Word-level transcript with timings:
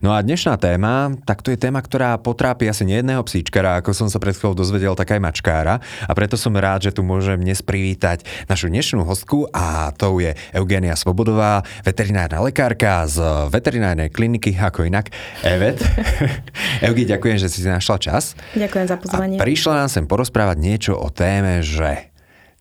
No 0.00 0.16
a 0.16 0.24
dnešná 0.24 0.56
téma, 0.56 1.12
tak 1.28 1.44
to 1.44 1.52
je 1.52 1.60
téma, 1.60 1.84
ktorá 1.84 2.16
potrápi 2.16 2.64
asi 2.72 2.88
nejedného 2.88 3.20
psíčkara, 3.20 3.84
ako 3.84 3.92
som 3.92 4.08
sa 4.08 4.16
pred 4.16 4.32
chvíľou 4.32 4.56
dozvedel, 4.56 4.96
tak 4.96 5.12
aj 5.12 5.20
mačkára. 5.20 5.76
A 6.08 6.12
preto 6.16 6.40
som 6.40 6.56
rád, 6.56 6.88
že 6.88 6.96
tu 6.96 7.04
môžem 7.04 7.36
dnes 7.36 7.60
privítať 7.60 8.24
našu 8.48 8.72
dnešnú 8.72 9.04
hostku 9.04 9.52
a 9.52 9.92
to 9.92 10.16
je 10.24 10.32
Eugenia 10.56 10.96
Svobodová, 10.96 11.68
veterinárna 11.84 12.40
lekárka 12.40 13.04
z 13.04 13.20
veterinárnej 13.52 14.08
kliniky, 14.08 14.56
ako 14.56 14.88
inak, 14.88 15.12
Evet. 15.44 15.84
Eugi, 16.88 17.04
ďakujem, 17.04 17.36
že 17.36 17.52
si 17.52 17.60
našla 17.68 18.00
čas. 18.00 18.32
Ďakujem 18.56 18.86
za 18.88 18.96
pozvanie. 18.96 19.36
A 19.36 19.44
prišla 19.44 19.84
nám 19.84 19.92
sem 19.92 20.08
porozprávať 20.08 20.56
niečo 20.64 20.92
o 20.96 21.12
téme, 21.12 21.60
že 21.60 22.08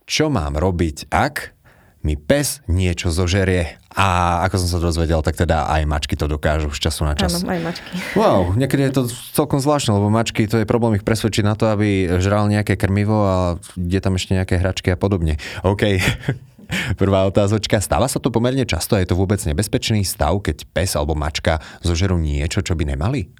čo 0.03 0.27
mám 0.27 0.59
robiť, 0.59 1.07
ak 1.07 1.58
mi 1.99 2.15
pes 2.15 2.63
niečo 2.71 3.11
zožerie. 3.11 3.75
A 3.91 4.39
ako 4.47 4.55
som 4.63 4.69
sa 4.77 4.79
dozvedel, 4.79 5.19
tak 5.25 5.35
teda 5.35 5.67
aj 5.67 5.83
mačky 5.83 6.15
to 6.15 6.29
dokážu 6.29 6.71
z 6.71 6.79
času 6.87 7.03
na 7.03 7.17
čas. 7.17 7.41
Áno, 7.41 7.51
aj 7.51 7.59
mačky. 7.59 7.89
Wow, 8.15 8.53
niekedy 8.55 8.87
je 8.87 8.93
to 8.95 9.01
celkom 9.35 9.59
zvláštne, 9.59 9.97
lebo 9.97 10.07
mačky, 10.07 10.47
to 10.47 10.61
je 10.61 10.69
problém 10.69 10.95
ich 10.95 11.03
presvedčiť 11.03 11.43
na 11.43 11.57
to, 11.57 11.67
aby 11.67 12.19
žral 12.21 12.47
nejaké 12.47 12.79
krmivo 12.79 13.17
a 13.25 13.37
je 13.75 13.99
tam 13.99 14.15
ešte 14.15 14.37
nejaké 14.37 14.55
hračky 14.61 14.93
a 14.93 14.97
podobne. 14.99 15.41
OK. 15.65 15.99
Prvá 17.01 17.25
otázočka. 17.25 17.81
Stáva 17.81 18.05
sa 18.05 18.21
to 18.21 18.29
pomerne 18.29 18.61
často 18.63 18.93
a 18.93 19.01
je 19.01 19.09
to 19.09 19.17
vôbec 19.17 19.41
nebezpečný 19.41 20.05
stav, 20.05 20.37
keď 20.45 20.69
pes 20.69 20.93
alebo 20.93 21.17
mačka 21.17 21.57
zožerú 21.81 22.21
niečo, 22.21 22.61
čo 22.61 22.77
by 22.77 22.93
nemali? 22.93 23.33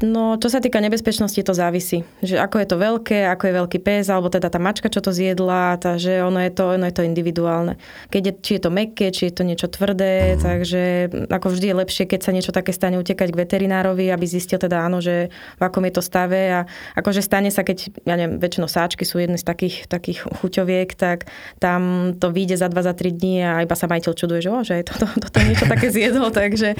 No, 0.00 0.40
čo 0.40 0.48
sa 0.48 0.64
týka 0.64 0.80
nebezpečnosti, 0.80 1.36
to 1.44 1.52
závisí. 1.52 2.08
Že 2.24 2.40
ako 2.40 2.56
je 2.56 2.66
to 2.72 2.76
veľké, 2.80 3.18
ako 3.28 3.44
je 3.44 3.52
veľký 3.52 3.78
pes, 3.84 4.08
alebo 4.08 4.32
teda 4.32 4.48
tá 4.48 4.56
mačka, 4.56 4.88
čo 4.88 5.04
to 5.04 5.12
zjedla, 5.12 5.76
takže 5.76 6.24
ono 6.24 6.40
je 6.40 6.52
to, 6.56 6.72
ono 6.72 6.88
je 6.88 6.94
to 6.96 7.04
individuálne. 7.04 7.76
Keď 8.08 8.22
je, 8.24 8.32
či 8.40 8.50
je 8.56 8.62
to 8.64 8.70
mekké, 8.72 9.12
či 9.12 9.28
je 9.28 9.34
to 9.36 9.44
niečo 9.44 9.68
tvrdé, 9.68 10.34
mm. 10.34 10.40
takže 10.40 10.82
ako 11.28 11.52
vždy 11.52 11.66
je 11.68 11.76
lepšie, 11.84 12.04
keď 12.08 12.20
sa 12.24 12.32
niečo 12.32 12.48
také 12.48 12.72
stane, 12.72 12.96
utekať 12.96 13.28
k 13.28 13.40
veterinárovi, 13.44 14.08
aby 14.08 14.24
zistil 14.24 14.56
teda 14.56 14.88
áno, 14.88 15.04
že 15.04 15.28
v 15.60 15.62
akom 15.62 15.84
je 15.84 15.92
to 15.92 16.00
stave 16.00 16.48
a 16.48 16.64
akože 16.96 17.20
stane 17.20 17.52
sa, 17.52 17.60
keď, 17.60 17.92
ja 18.08 18.16
neviem, 18.16 18.40
väčšinou 18.40 18.72
sáčky 18.72 19.04
sú 19.04 19.20
jedny 19.20 19.36
z 19.36 19.44
takých, 19.44 19.84
takých 19.84 20.24
chuťoviek, 20.40 20.96
tak 20.96 21.28
tam 21.60 22.16
to 22.16 22.32
vyjde 22.32 22.56
za 22.56 22.72
2 22.72 22.88
za 22.88 22.96
3 22.96 23.20
dní 23.20 23.44
a 23.44 23.60
iba 23.60 23.76
sa 23.76 23.84
majiteľ 23.84 24.12
čuduje, 24.16 24.40
že, 24.40 24.48
o, 24.48 24.64
že 24.64 24.80
toto 24.80 25.04
to, 25.04 25.28
to, 25.28 25.28
to 25.28 25.38
niečo 25.44 25.68
také 25.68 25.92
zjedol, 25.92 26.32
takže, 26.32 26.72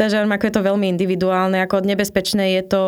takže 0.00 0.24
ako 0.24 0.44
je 0.48 0.54
to 0.56 0.64
veľmi 0.64 0.88
individuálne, 0.88 1.60
ako 1.60 1.84
nebezpečné 1.84 2.56
je 2.56 2.61
je 2.62 2.64
to 2.70 2.82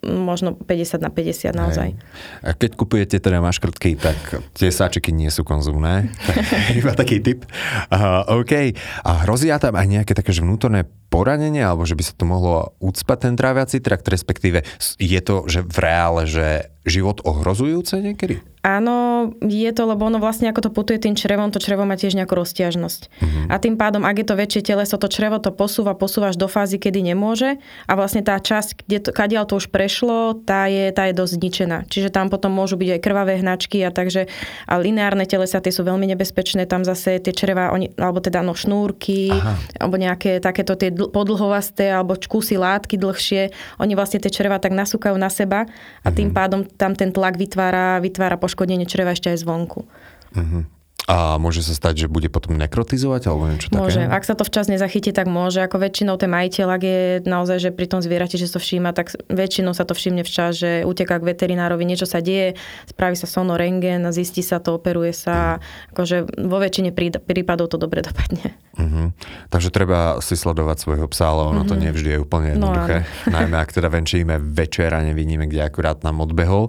možno 0.00 0.56
50 0.56 1.04
na 1.04 1.12
50 1.12 1.52
naozaj. 1.52 1.88
Hej. 1.92 2.00
A 2.40 2.56
keď 2.56 2.70
kupujete 2.80 3.20
teda 3.20 3.44
maškrtky, 3.44 4.00
tak 4.00 4.16
tie 4.56 4.72
sáčiky 4.72 5.12
nie 5.12 5.28
sú 5.28 5.44
konzumné. 5.44 6.08
Iba 6.80 6.96
taký 6.96 7.20
typ. 7.20 7.44
Uh, 7.92 8.40
OK. 8.40 8.72
A 9.04 9.10
hrozia 9.28 9.60
tam 9.60 9.76
aj 9.76 9.86
nejaké 9.86 10.16
také 10.16 10.32
že 10.32 10.40
vnútorné 10.40 10.88
poranenie, 11.12 11.64
alebo 11.64 11.84
že 11.84 11.96
by 11.96 12.04
sa 12.04 12.14
to 12.16 12.24
mohlo 12.24 12.76
ucpať 12.80 13.28
ten 13.28 13.34
tráviaci 13.36 13.80
trakt, 13.80 14.04
respektíve 14.08 14.64
je 15.00 15.20
to, 15.24 15.48
že 15.48 15.64
v 15.64 15.76
reále, 15.80 16.28
že 16.28 16.68
život 16.88 17.20
ohrozujúce 17.24 18.00
niekedy? 18.00 18.40
Áno, 18.62 19.30
je 19.38 19.70
to, 19.70 19.82
lebo 19.86 20.06
ono 20.06 20.18
vlastne 20.18 20.50
ako 20.50 20.68
to 20.68 20.70
putuje 20.74 20.98
tým 20.98 21.14
črevom, 21.14 21.54
to 21.54 21.62
črevo 21.62 21.86
má 21.86 21.94
tiež 21.94 22.18
nejakú 22.18 22.34
roztiažnosť. 22.34 23.00
Mm-hmm. 23.06 23.44
A 23.50 23.54
tým 23.62 23.78
pádom, 23.78 24.02
ak 24.02 24.18
je 24.18 24.26
to 24.26 24.34
väčšie 24.34 24.62
teleso, 24.74 24.98
to 24.98 25.06
črevo 25.06 25.38
to 25.38 25.54
posúva, 25.54 25.94
posúvaš 25.94 26.34
do 26.34 26.50
fázy, 26.50 26.82
kedy 26.82 27.14
nemôže 27.14 27.58
a 27.86 27.92
vlastne 27.94 28.26
tá 28.26 28.34
časť, 28.38 28.86
kde 28.86 28.98
to, 28.98 29.10
kadiaľ 29.14 29.46
to 29.46 29.62
už 29.62 29.70
prešlo, 29.70 30.34
tá 30.42 30.66
je, 30.66 30.90
tá 30.90 31.06
je 31.06 31.14
dosť 31.14 31.32
zničená. 31.38 31.78
Čiže 31.86 32.10
tam 32.10 32.28
potom 32.28 32.50
môžu 32.50 32.74
byť 32.74 32.98
aj 32.98 33.00
krvavé 33.00 33.38
hnačky 33.38 33.78
a 33.86 33.94
takže 33.94 34.26
a 34.66 34.74
lineárne 34.78 35.24
telesa, 35.24 35.62
tie 35.62 35.70
sú 35.70 35.86
veľmi 35.86 36.10
nebezpečné, 36.10 36.66
tam 36.66 36.82
zase 36.82 37.22
tie 37.22 37.30
čreva, 37.30 37.70
oni, 37.70 37.94
alebo 37.94 38.18
teda 38.18 38.42
no 38.42 38.58
šnúrky, 38.58 39.30
Aha. 39.30 39.54
alebo 39.78 39.96
nejaké 39.96 40.42
takéto 40.42 40.74
tie 40.74 40.90
podlhovasté 40.90 41.94
alebo 41.94 42.18
kusy 42.18 42.58
látky 42.58 42.98
dlhšie, 42.98 43.54
oni 43.78 43.92
vlastne 43.94 44.18
tie 44.18 44.32
čreva 44.32 44.58
tak 44.58 44.74
nasúkajú 44.74 45.14
na 45.14 45.30
seba 45.30 45.70
a 46.02 46.08
tým 46.10 46.30
mm-hmm. 46.30 46.36
pádom 46.36 46.60
tam 46.66 46.92
ten 46.98 47.14
tlak 47.14 47.38
vytvára, 47.38 48.02
vytvára 48.02 48.36
poškodenie 48.48 48.88
čreva 48.88 49.12
ešte 49.12 49.28
aj 49.28 49.44
zvonku. 49.44 49.84
Mm-hmm. 50.32 50.78
A 51.08 51.40
môže 51.40 51.64
sa 51.64 51.72
stať, 51.72 52.04
že 52.04 52.06
bude 52.12 52.28
potom 52.28 52.60
nekrotizovať 52.60 53.32
alebo 53.32 53.48
niečo 53.48 53.72
také? 53.72 53.80
Môže. 53.80 54.04
Ak 54.04 54.28
sa 54.28 54.36
to 54.36 54.44
včas 54.44 54.68
nezachytí, 54.68 55.08
tak 55.16 55.24
môže. 55.24 55.64
Ako 55.64 55.80
väčšinou 55.80 56.20
ten 56.20 56.28
majiteľ, 56.28 56.68
ak 56.68 56.82
je 56.84 57.00
naozaj, 57.24 57.56
že 57.64 57.70
pri 57.72 57.88
tom 57.88 58.04
zvierati, 58.04 58.36
že 58.36 58.44
sa 58.44 58.60
to 58.60 58.68
všíma, 58.68 58.92
tak 58.92 59.16
väčšinou 59.32 59.72
sa 59.72 59.88
to 59.88 59.96
všimne 59.96 60.20
včas, 60.20 60.60
že 60.60 60.84
uteká 60.84 61.16
k 61.16 61.32
veterinárovi, 61.32 61.88
niečo 61.88 62.04
sa 62.04 62.20
deje, 62.20 62.60
spraví 62.92 63.16
sa 63.16 63.24
sono 63.24 63.56
rengen, 63.56 64.04
zistí 64.12 64.44
sa 64.44 64.60
to, 64.60 64.76
operuje 64.76 65.16
sa. 65.16 65.56
Mm. 65.56 65.96
Akože 65.96 66.16
vo 66.44 66.60
väčšine 66.60 66.92
prípadov 67.24 67.72
to 67.72 67.80
dobre 67.80 68.04
dopadne. 68.04 68.52
Uh-huh. 68.76 69.10
Takže 69.48 69.72
treba 69.72 70.20
si 70.20 70.36
sledovať 70.36 70.76
svojho 70.76 71.08
psa, 71.08 71.32
ale 71.32 71.50
ono 71.56 71.64
uh-huh. 71.64 71.72
to 71.72 71.74
mhm. 71.74 71.82
nevždy 71.88 72.08
je 72.14 72.18
úplne 72.20 72.52
no 72.52 72.68
jednoduché. 72.68 73.08
No, 73.26 73.32
Najmä 73.32 73.56
ak 73.56 73.72
teda 73.72 73.88
venčíme 73.88 74.36
večer 74.38 74.92
a 74.92 75.00
nevidíme, 75.00 75.48
kde 75.48 75.64
akurát 75.64 76.04
nám 76.04 76.20
odbehol. 76.20 76.68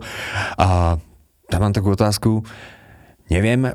A 0.56 0.97
tam 1.49 1.59
mám 1.65 1.73
takú 1.73 1.91
otázku 1.93 2.45
Neviem, 3.29 3.69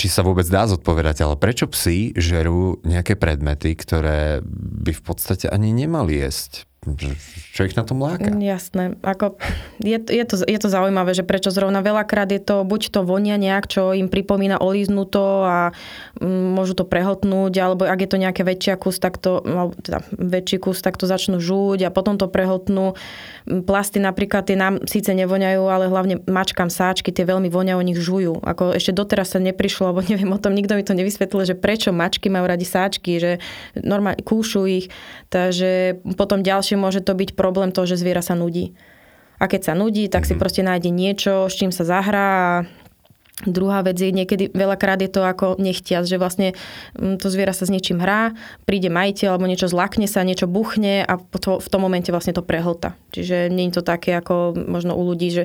či 0.00 0.08
sa 0.08 0.24
vôbec 0.24 0.48
dá 0.48 0.64
zodpovedať, 0.64 1.20
ale 1.20 1.36
prečo 1.36 1.68
psi 1.68 2.16
žerú 2.16 2.80
nejaké 2.80 3.12
predmety, 3.12 3.76
ktoré 3.76 4.40
by 4.56 4.92
v 4.96 5.02
podstate 5.04 5.52
ani 5.52 5.76
nemali 5.76 6.16
jesť? 6.16 6.64
Čo 7.50 7.66
ich 7.66 7.74
na 7.74 7.82
tom 7.82 7.98
láka? 7.98 8.30
Mm, 8.30 8.42
jasné. 8.46 8.94
Ako, 9.02 9.34
je, 9.82 9.98
je, 9.98 10.24
to, 10.28 10.46
je 10.46 10.58
to 10.60 10.68
zaujímavé, 10.70 11.18
že 11.18 11.26
prečo 11.26 11.50
zrovna 11.50 11.82
veľakrát 11.82 12.30
je 12.30 12.38
to, 12.38 12.62
buď 12.62 12.94
to 12.94 13.00
vonia 13.02 13.34
nejak, 13.34 13.66
čo 13.66 13.90
im 13.90 14.06
pripomína 14.06 14.62
olíznuto 14.62 15.42
a 15.42 15.74
m, 16.22 16.54
môžu 16.54 16.78
to 16.78 16.86
prehltnúť, 16.86 17.52
alebo 17.58 17.90
ak 17.90 18.06
je 18.06 18.10
to 18.14 18.22
nejaké 18.22 18.46
väčšia 18.46 18.78
kus, 18.78 19.02
tak 19.02 19.18
to, 19.18 19.42
teda 19.82 20.06
väčší 20.14 20.62
kus, 20.62 20.78
tak 20.78 20.94
to 20.94 21.10
začnú 21.10 21.42
žúť 21.42 21.90
a 21.90 21.90
potom 21.90 22.22
to 22.22 22.30
prehltnú. 22.30 22.94
Plasty 23.66 23.98
napríklad 23.98 24.46
tie 24.46 24.54
nám 24.54 24.86
síce 24.86 25.10
nevoňajú, 25.10 25.62
ale 25.66 25.90
hlavne 25.90 26.22
mačkám 26.22 26.70
sáčky, 26.70 27.10
tie 27.10 27.26
veľmi 27.26 27.50
voňajú, 27.50 27.82
nich 27.82 27.98
žujú. 27.98 28.46
Ako 28.46 28.78
ešte 28.78 28.94
doteraz 28.94 29.34
sa 29.34 29.42
neprišlo, 29.42 29.90
lebo 29.90 30.06
neviem 30.10 30.30
o 30.30 30.38
tom, 30.38 30.54
nikto 30.54 30.78
mi 30.78 30.86
to 30.86 30.94
nevysvetlil, 30.94 31.42
že 31.50 31.58
prečo 31.58 31.90
mačky 31.90 32.30
majú 32.30 32.46
radi 32.46 32.68
sáčky, 32.68 33.18
že 33.18 33.42
normálne 33.74 34.22
kúšu 34.22 34.70
ich. 34.70 34.86
Takže 35.34 35.98
potom 36.14 36.46
ďalšie 36.46 36.65
môže 36.74 36.98
to 37.06 37.14
byť 37.14 37.38
problém 37.38 37.70
toho, 37.70 37.86
že 37.86 38.02
zviera 38.02 38.26
sa 38.26 38.34
nudí. 38.34 38.74
A 39.38 39.46
keď 39.46 39.70
sa 39.70 39.74
nudí, 39.78 40.10
tak 40.10 40.26
mm-hmm. 40.26 40.28
si 40.28 40.34
mhm. 40.34 40.40
proste 40.42 40.62
nájde 40.66 40.90
niečo, 40.90 41.46
s 41.46 41.54
čím 41.54 41.70
sa 41.70 41.86
zahrá 41.86 42.26
a 42.26 42.50
Druhá 43.44 43.84
vec 43.84 44.00
je 44.00 44.08
niekedy, 44.08 44.48
veľakrát 44.48 44.96
je 45.04 45.12
to 45.12 45.20
ako 45.20 45.60
nechtiac, 45.60 46.08
že 46.08 46.16
vlastne 46.16 46.56
mm, 46.96 47.20
to 47.20 47.28
zviera 47.28 47.52
sa 47.52 47.68
s 47.68 47.72
niečím 47.74 48.00
hrá, 48.00 48.32
príde 48.64 48.88
majiteľ 48.88 49.36
alebo 49.36 49.44
niečo 49.44 49.68
zlakne 49.68 50.08
sa, 50.08 50.24
niečo 50.24 50.48
buchne 50.48 51.04
a 51.04 51.20
v 51.36 51.68
tom 51.68 51.80
momente 51.84 52.08
vlastne 52.08 52.32
to 52.32 52.40
prehlta. 52.40 52.96
Čiže 53.12 53.52
nie 53.52 53.68
je 53.68 53.76
to 53.76 53.82
také 53.84 54.16
ako 54.16 54.56
možno 54.56 54.96
u 54.96 55.04
ľudí, 55.04 55.28
že 55.28 55.44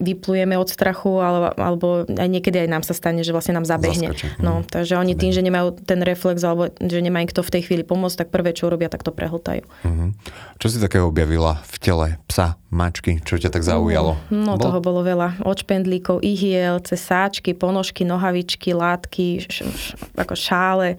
vyplujeme 0.00 0.56
od 0.56 0.66
strachu, 0.66 1.20
alebo, 1.20 1.46
alebo 1.60 1.86
aj 2.08 2.28
niekedy 2.28 2.64
aj 2.64 2.68
nám 2.72 2.82
sa 2.82 2.96
stane, 2.96 3.20
že 3.20 3.36
vlastne 3.36 3.60
nám 3.60 3.68
zabehne. 3.68 4.10
Zaskočí. 4.10 4.40
No, 4.40 4.64
mhm. 4.64 4.72
takže 4.72 4.96
oni 4.96 5.12
tým, 5.14 5.30
že 5.30 5.44
nemajú 5.44 5.76
ten 5.84 6.00
reflex, 6.00 6.40
alebo 6.40 6.72
že 6.72 6.98
nemajú 7.04 7.36
kto 7.36 7.40
v 7.44 7.52
tej 7.52 7.62
chvíli 7.68 7.82
pomôcť, 7.84 8.26
tak 8.26 8.28
prvé, 8.32 8.56
čo 8.56 8.72
urobia, 8.72 8.88
tak 8.88 9.04
to 9.04 9.12
prehltajú. 9.12 9.62
Uh-huh. 9.84 10.10
Čo 10.56 10.66
si 10.72 10.76
takého 10.80 11.06
objavila 11.06 11.60
v 11.68 11.76
tele 11.78 12.06
psa, 12.26 12.56
mačky? 12.72 13.20
Čo 13.20 13.36
ťa 13.36 13.52
tak 13.52 13.62
zaujalo? 13.62 14.16
No, 14.32 14.56
bolo? 14.56 14.64
toho 14.64 14.78
bolo 14.80 15.00
veľa. 15.04 15.44
Od 15.44 15.56
špendlíkov, 15.60 16.24
ihiel, 16.24 16.80
cez 16.80 17.04
sáčky, 17.04 17.52
ponožky, 17.52 18.08
nohavičky, 18.08 18.72
látky, 18.72 19.44
š, 19.44 19.68
š, 19.68 19.84
ako 20.16 20.34
šále 20.34 20.96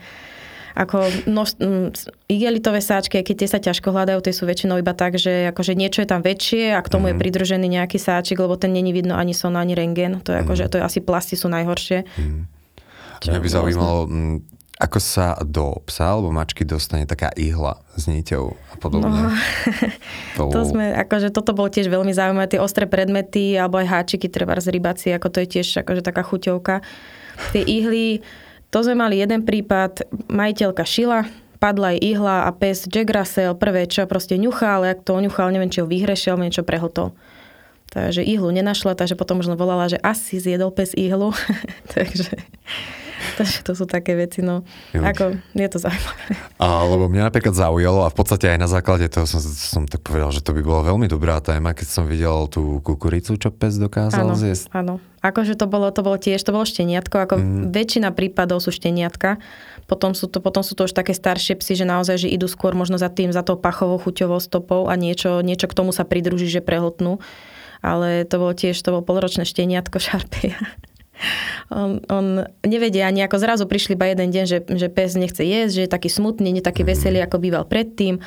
ako 0.81 1.29
no, 1.29 1.45
igelitové 2.25 2.81
sáčky, 2.81 3.21
keď 3.21 3.35
tie 3.45 3.49
sa 3.49 3.59
ťažko 3.61 3.93
hľadajú, 3.93 4.17
tie 4.25 4.33
sú 4.33 4.49
väčšinou 4.49 4.81
iba 4.81 4.97
tak, 4.97 5.21
že 5.21 5.53
akože 5.53 5.77
niečo 5.77 6.01
je 6.01 6.09
tam 6.09 6.25
väčšie 6.25 6.73
a 6.73 6.81
k 6.81 6.89
tomu 6.89 7.05
mm. 7.05 7.09
je 7.09 7.15
mhm. 7.15 7.21
pridružený 7.21 7.67
nejaký 7.69 7.97
sáčik, 8.01 8.41
lebo 8.41 8.57
ten 8.57 8.73
není 8.73 8.89
vidno 8.89 9.13
ani 9.13 9.37
son, 9.37 9.53
ani 9.53 9.77
rengen. 9.77 10.25
To 10.25 10.33
je 10.33 10.41
mm. 10.41 10.43
akože, 10.49 10.63
to 10.73 10.75
je 10.81 10.83
asi 10.83 10.99
plasty 11.05 11.37
sú 11.37 11.53
najhoršie. 11.53 12.09
Mm. 12.17 12.49
Mňa 13.21 13.37
by 13.37 13.49
zaujímalo, 13.53 13.99
ako 14.81 14.97
sa 14.97 15.37
do 15.45 15.77
psa 15.85 16.17
alebo 16.17 16.33
mačky 16.33 16.65
dostane 16.65 17.05
taká 17.05 17.29
ihla 17.37 17.77
s 17.93 18.09
niťou 18.09 18.57
a 18.57 18.75
podobne? 18.81 19.13
No, 19.13 19.29
to... 20.37 20.43
to 20.49 20.61
sme, 20.65 20.97
akože 20.97 21.29
toto 21.29 21.53
bolo 21.53 21.69
tiež 21.69 21.85
veľmi 21.85 22.09
zaujímavé, 22.09 22.49
tie 22.49 22.57
ostré 22.57 22.89
predmety 22.89 23.53
alebo 23.53 23.77
aj 23.77 23.87
háčiky, 23.93 24.25
treba 24.25 24.57
z 24.57 24.73
rybaci, 24.73 25.13
ako 25.13 25.29
to 25.29 25.37
je 25.45 25.47
tiež 25.61 25.85
akože 25.85 26.01
taká 26.01 26.25
chuťovka. 26.25 26.81
Tie 27.53 27.61
ihly, 27.61 28.25
to 28.71 28.77
sme 28.81 28.95
mali 28.95 29.19
jeden 29.19 29.43
prípad, 29.43 30.07
majiteľka 30.31 30.87
šila, 30.87 31.27
padla 31.61 31.93
jej 31.93 32.15
ihla 32.15 32.47
a 32.47 32.51
pes 32.55 32.89
Jack 32.89 33.11
Russell 33.11 33.53
prvé 33.53 33.85
čo 33.85 34.07
proste 34.09 34.39
ňuchal, 34.39 34.81
ale 34.81 34.97
ak 34.97 35.05
to 35.05 35.19
ňuchal, 35.19 35.53
neviem, 35.53 35.69
či 35.69 35.83
ho 35.83 35.87
vyhrešil, 35.87 36.39
niečo 36.39 36.65
prehltol. 36.65 37.13
Takže 37.91 38.23
ihlu 38.23 38.47
nenašla, 38.49 38.95
takže 38.95 39.19
potom 39.19 39.43
možno 39.43 39.59
volala, 39.59 39.91
že 39.91 39.99
asi 39.99 40.39
zjedol 40.39 40.71
pes 40.71 40.95
ihlu. 40.95 41.35
takže 41.93 42.39
Takže 43.39 43.59
to 43.63 43.73
sú 43.77 43.85
také 43.87 44.13
veci, 44.17 44.43
no. 44.43 44.67
Ako, 44.91 45.39
je 45.55 45.67
to 45.71 45.77
zaujímavé. 45.79 46.33
A, 46.59 46.83
lebo 46.83 47.07
mňa 47.07 47.31
napríklad 47.31 47.55
zaujalo 47.55 48.03
a 48.03 48.09
v 48.11 48.15
podstate 48.17 48.51
aj 48.51 48.59
na 48.59 48.69
základe 48.69 49.07
toho 49.07 49.23
som, 49.23 49.39
som 49.41 49.83
tak 49.87 50.03
povedal, 50.03 50.29
že 50.35 50.43
to 50.43 50.51
by 50.51 50.61
bola 50.61 50.81
veľmi 50.85 51.07
dobrá 51.07 51.39
téma, 51.39 51.71
keď 51.71 51.87
som 51.87 52.03
videl 52.05 52.45
tú 52.51 52.83
kukuricu, 52.83 53.39
čo 53.39 53.49
pes 53.49 53.79
dokázal 53.79 54.27
áno, 54.27 54.35
zjesť. 54.35 54.65
Áno, 54.75 54.93
akože 55.23 55.55
to 55.55 55.65
bolo, 55.65 55.87
to 55.89 56.03
bolo 56.03 56.17
tiež, 56.19 56.41
to 56.43 56.51
bolo 56.51 56.67
šteniatko, 56.67 57.15
ako 57.23 57.35
mm. 57.39 57.63
väčšina 57.71 58.09
prípadov 58.11 58.59
sú 58.59 58.75
šteniatka. 58.75 59.39
Potom 59.87 60.15
sú, 60.15 60.27
to, 60.31 60.39
potom 60.39 60.63
sú 60.63 60.75
to 60.75 60.87
už 60.87 60.93
také 60.95 61.11
staršie 61.11 61.59
psy, 61.59 61.75
že 61.75 61.85
naozaj, 61.87 62.27
že 62.27 62.31
idú 62.31 62.47
skôr 62.47 62.71
možno 62.75 62.95
za 62.95 63.11
tým, 63.11 63.31
za 63.35 63.43
tou 63.43 63.59
pachovou 63.59 63.99
chuťovou 63.99 64.39
stopou 64.39 64.87
a 64.87 64.95
niečo, 64.95 65.43
niečo 65.43 65.67
k 65.67 65.75
tomu 65.75 65.91
sa 65.91 66.07
pridruží, 66.07 66.47
že 66.47 66.63
prehltnú. 66.63 67.19
Ale 67.81 68.29
to 68.29 68.37
bolo 68.37 68.53
tiež, 68.53 68.77
to 68.77 68.93
bolo 68.93 69.01
polročné 69.01 69.41
šteniatko 69.41 69.97
šarpeja 69.97 70.61
on, 71.69 72.01
on 72.09 72.25
nevedia 72.65 73.07
ani 73.07 73.25
ako 73.25 73.37
zrazu 73.37 73.63
prišli 73.65 73.95
iba 73.95 74.11
jeden 74.11 74.29
deň, 74.33 74.45
že, 74.45 74.57
že 74.65 74.87
pes 74.91 75.15
nechce 75.15 75.41
jesť, 75.41 75.73
že 75.73 75.83
je 75.85 75.93
taký 75.93 76.09
smutný, 76.09 76.51
nie 76.51 76.63
taký 76.63 76.83
veselý, 76.83 77.21
ako 77.23 77.37
býval 77.41 77.63
predtým. 77.65 78.19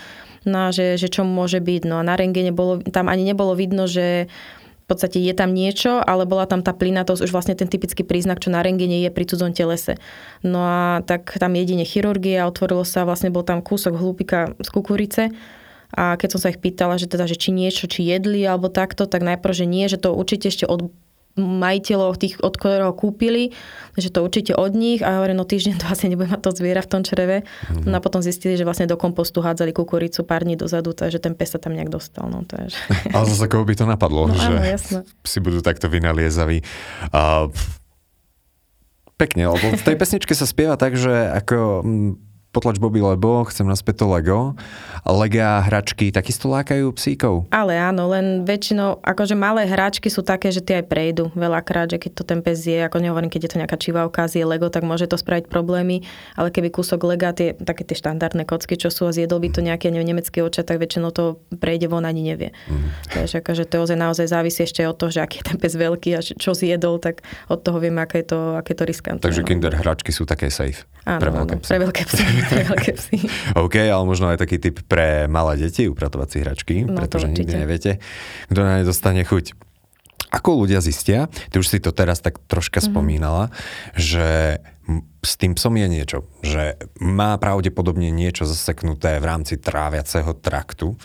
No 0.45 0.69
a 0.69 0.77
že, 0.77 1.01
že 1.01 1.09
čo 1.09 1.25
môže 1.25 1.59
byť. 1.61 1.83
No 1.89 2.01
a 2.01 2.07
na 2.07 2.15
rengene 2.21 2.53
bolo, 2.53 2.85
tam 2.85 3.09
ani 3.09 3.25
nebolo 3.25 3.57
vidno, 3.57 3.89
že 3.89 4.29
v 4.85 4.87
podstate 4.93 5.17
je 5.17 5.33
tam 5.33 5.57
niečo, 5.57 6.05
ale 6.05 6.29
bola 6.29 6.45
tam 6.45 6.61
tá 6.61 6.77
plynatosť, 6.77 7.25
už 7.25 7.33
vlastne 7.33 7.57
ten 7.57 7.73
typický 7.73 8.05
príznak, 8.05 8.45
čo 8.45 8.53
na 8.53 8.61
rengene 8.61 9.01
je 9.01 9.09
pri 9.09 9.25
cudzom 9.25 9.57
telese. 9.57 9.97
No 10.45 10.61
a 10.61 11.01
tak 11.09 11.41
tam 11.41 11.57
jedine 11.57 11.89
chirurgia, 11.89 12.45
otvorilo 12.45 12.85
sa, 12.85 13.09
vlastne 13.09 13.33
bol 13.33 13.41
tam 13.41 13.65
kúsok 13.65 13.97
hlúpika 13.97 14.53
z 14.61 14.69
kukurice 14.69 15.33
a 15.95 16.21
keď 16.21 16.29
som 16.37 16.41
sa 16.43 16.51
ich 16.53 16.61
pýtala, 16.61 16.99
že 16.99 17.09
teda, 17.09 17.25
že 17.25 17.39
či 17.39 17.55
niečo, 17.55 17.87
či 17.87 18.05
jedli 18.05 18.45
alebo 18.45 18.69
takto, 18.69 19.09
tak 19.09 19.25
najprv, 19.25 19.55
že 19.57 19.65
nie, 19.65 19.89
že 19.89 19.97
to 19.97 20.13
určite 20.13 20.51
ešte 20.53 20.69
od, 20.69 20.93
majiteľov, 21.35 22.15
tých, 22.15 22.39
od 22.47 22.55
ktorého 22.55 22.95
kúpili, 22.95 23.51
že 23.99 24.15
to 24.15 24.23
určite 24.23 24.55
od 24.55 24.71
nich 24.71 25.03
a 25.03 25.19
hovorím, 25.19 25.43
no 25.43 25.47
týždeň 25.47 25.75
to 25.83 25.87
asi 25.91 26.07
nebude 26.07 26.31
mať 26.31 26.41
to 26.47 26.51
zviera 26.55 26.83
v 26.83 26.91
tom 26.91 27.03
čreve. 27.03 27.43
Mm-hmm. 27.43 27.91
No 27.91 27.99
a 27.99 28.01
potom 28.01 28.23
zistili, 28.23 28.55
že 28.55 28.63
vlastne 28.63 28.87
do 28.87 28.95
kompostu 28.95 29.43
hádzali 29.43 29.75
kukuricu 29.75 30.23
pár 30.23 30.47
dní 30.47 30.55
dozadu, 30.55 30.95
takže 30.95 31.19
ten 31.19 31.35
pes 31.35 31.55
sa 31.55 31.59
tam 31.59 31.75
nejak 31.75 31.91
dostal. 31.91 32.31
No, 32.31 32.47
takže... 32.47 32.79
Ale 33.15 33.25
zase 33.27 33.51
koho 33.51 33.67
by 33.67 33.75
to 33.75 33.85
napadlo, 33.87 34.31
no, 34.31 34.39
že 34.39 34.47
áno, 34.47 34.63
jasné. 34.63 34.99
si 35.27 35.39
budú 35.43 35.59
takto 35.59 35.91
vynaliezaví. 35.91 36.63
A 37.11 37.51
pekne, 39.19 39.51
lebo 39.51 39.75
v 39.75 39.83
tej 39.83 39.97
pesničke 39.99 40.35
sa 40.35 40.47
spieva 40.47 40.79
tak, 40.79 40.95
že 40.95 41.11
ako 41.11 41.83
potlač 42.55 42.79
Bobby 42.79 43.03
Lebo, 43.03 43.43
chcem 43.51 43.67
naspäť 43.67 44.07
to 44.07 44.15
Lego. 44.15 44.55
Lega 45.03 45.59
hračky 45.67 46.15
takisto 46.15 46.47
lákajú 46.47 46.95
psíkov? 46.95 47.51
Ale 47.51 47.75
áno, 47.75 48.07
len 48.15 48.47
väčšinou, 48.47 49.03
akože 49.03 49.35
malé 49.35 49.67
hračky 49.67 50.07
sú 50.07 50.23
také, 50.23 50.55
že 50.55 50.63
tie 50.63 50.79
aj 50.81 50.87
prejdú 50.87 51.35
veľakrát, 51.35 51.91
že 51.91 51.99
keď 51.99 52.13
to 52.15 52.23
ten 52.23 52.41
pes 52.47 52.63
je, 52.63 52.79
ako 52.79 53.03
nehovorím, 53.03 53.29
keď 53.29 53.41
je 53.43 53.51
to 53.51 53.61
nejaká 53.61 53.77
čivavka, 53.77 54.31
zje 54.31 54.47
Lego, 54.47 54.71
tak 54.71 54.87
môže 54.87 55.11
to 55.11 55.19
spraviť 55.19 55.51
problémy, 55.51 56.07
ale 56.39 56.55
keby 56.55 56.71
kúsok 56.71 57.03
Lega, 57.11 57.35
tie, 57.35 57.59
také 57.59 57.83
tie 57.83 57.99
štandardné 57.99 58.47
kocky, 58.47 58.79
čo 58.79 58.95
sú 58.95 59.11
a 59.11 59.13
zjedol 59.13 59.43
by 59.43 59.51
to 59.51 59.61
nejaký 59.61 59.91
neviem, 59.91 60.15
nemecký 60.15 60.41
oča, 60.47 60.63
tak 60.63 60.79
väčšinou 60.79 61.11
to 61.11 61.43
prejde 61.59 61.91
von 61.91 62.07
ani 62.07 62.23
nevie. 62.23 62.55
Mm. 62.71 62.89
Takže 63.11 63.43
akože 63.43 63.67
to 63.67 63.83
ozaj 63.83 63.99
naozaj 63.99 64.31
závisí 64.31 64.63
ešte 64.63 64.87
od 64.87 64.95
toho, 64.95 65.11
že 65.11 65.21
aký 65.27 65.43
je 65.43 65.45
ten 65.51 65.59
pes 65.59 65.75
veľký 65.75 66.11
a 66.15 66.21
čo 66.23 66.55
zjedol, 66.55 67.03
tak 67.03 67.27
od 67.51 67.61
toho 67.61 67.83
vieme, 67.83 67.99
aké 67.99 68.23
je 68.23 68.31
to, 68.31 68.39
aké 68.55 68.73
je 68.73 68.79
to 68.79 68.87
riskantné. 68.87 69.25
Takže 69.25 69.43
no. 69.43 69.49
kinder 69.49 69.73
hračky 69.75 70.15
sú 70.15 70.23
také 70.23 70.53
safe. 70.53 70.87
Áno, 71.05 71.21
pre 71.21 71.31
veľké 71.33 71.55
psy. 71.61 71.69
Pre 71.69 71.81
veľké 71.85 72.03
psy. 72.09 72.25
veľké 72.71 72.91
psy. 72.97 73.19
OK, 73.57 73.77
ale 73.79 74.05
možno 74.05 74.31
aj 74.31 74.39
taký 74.41 74.61
typ 74.61 74.83
pre 74.87 75.27
malé 75.27 75.59
deti, 75.61 75.89
upratovací 75.89 76.41
hračky, 76.43 76.85
no, 76.85 76.97
pretože 76.97 77.29
nikdy 77.31 77.55
neviete, 77.55 78.03
kto 78.51 78.61
na 78.61 78.81
ne 78.81 78.85
dostane 78.85 79.25
chuť. 79.25 79.57
Ako 80.35 80.67
ľudia 80.67 80.83
zistia, 80.83 81.31
ty 81.55 81.63
už 81.63 81.71
si 81.71 81.79
to 81.79 81.95
teraz 81.95 82.19
tak 82.19 82.43
troška 82.51 82.83
mm-hmm. 82.83 82.91
spomínala, 82.91 83.55
že 83.95 84.59
s 85.25 85.41
tým 85.41 85.57
psom 85.57 85.79
je 85.81 85.89
niečo, 85.89 86.29
že 86.45 86.77
má 87.01 87.39
pravdepodobne 87.41 88.13
niečo 88.13 88.45
zaseknuté 88.45 89.17
v 89.17 89.25
rámci 89.25 89.57
tráviaceho 89.57 90.37
traktu 90.37 90.99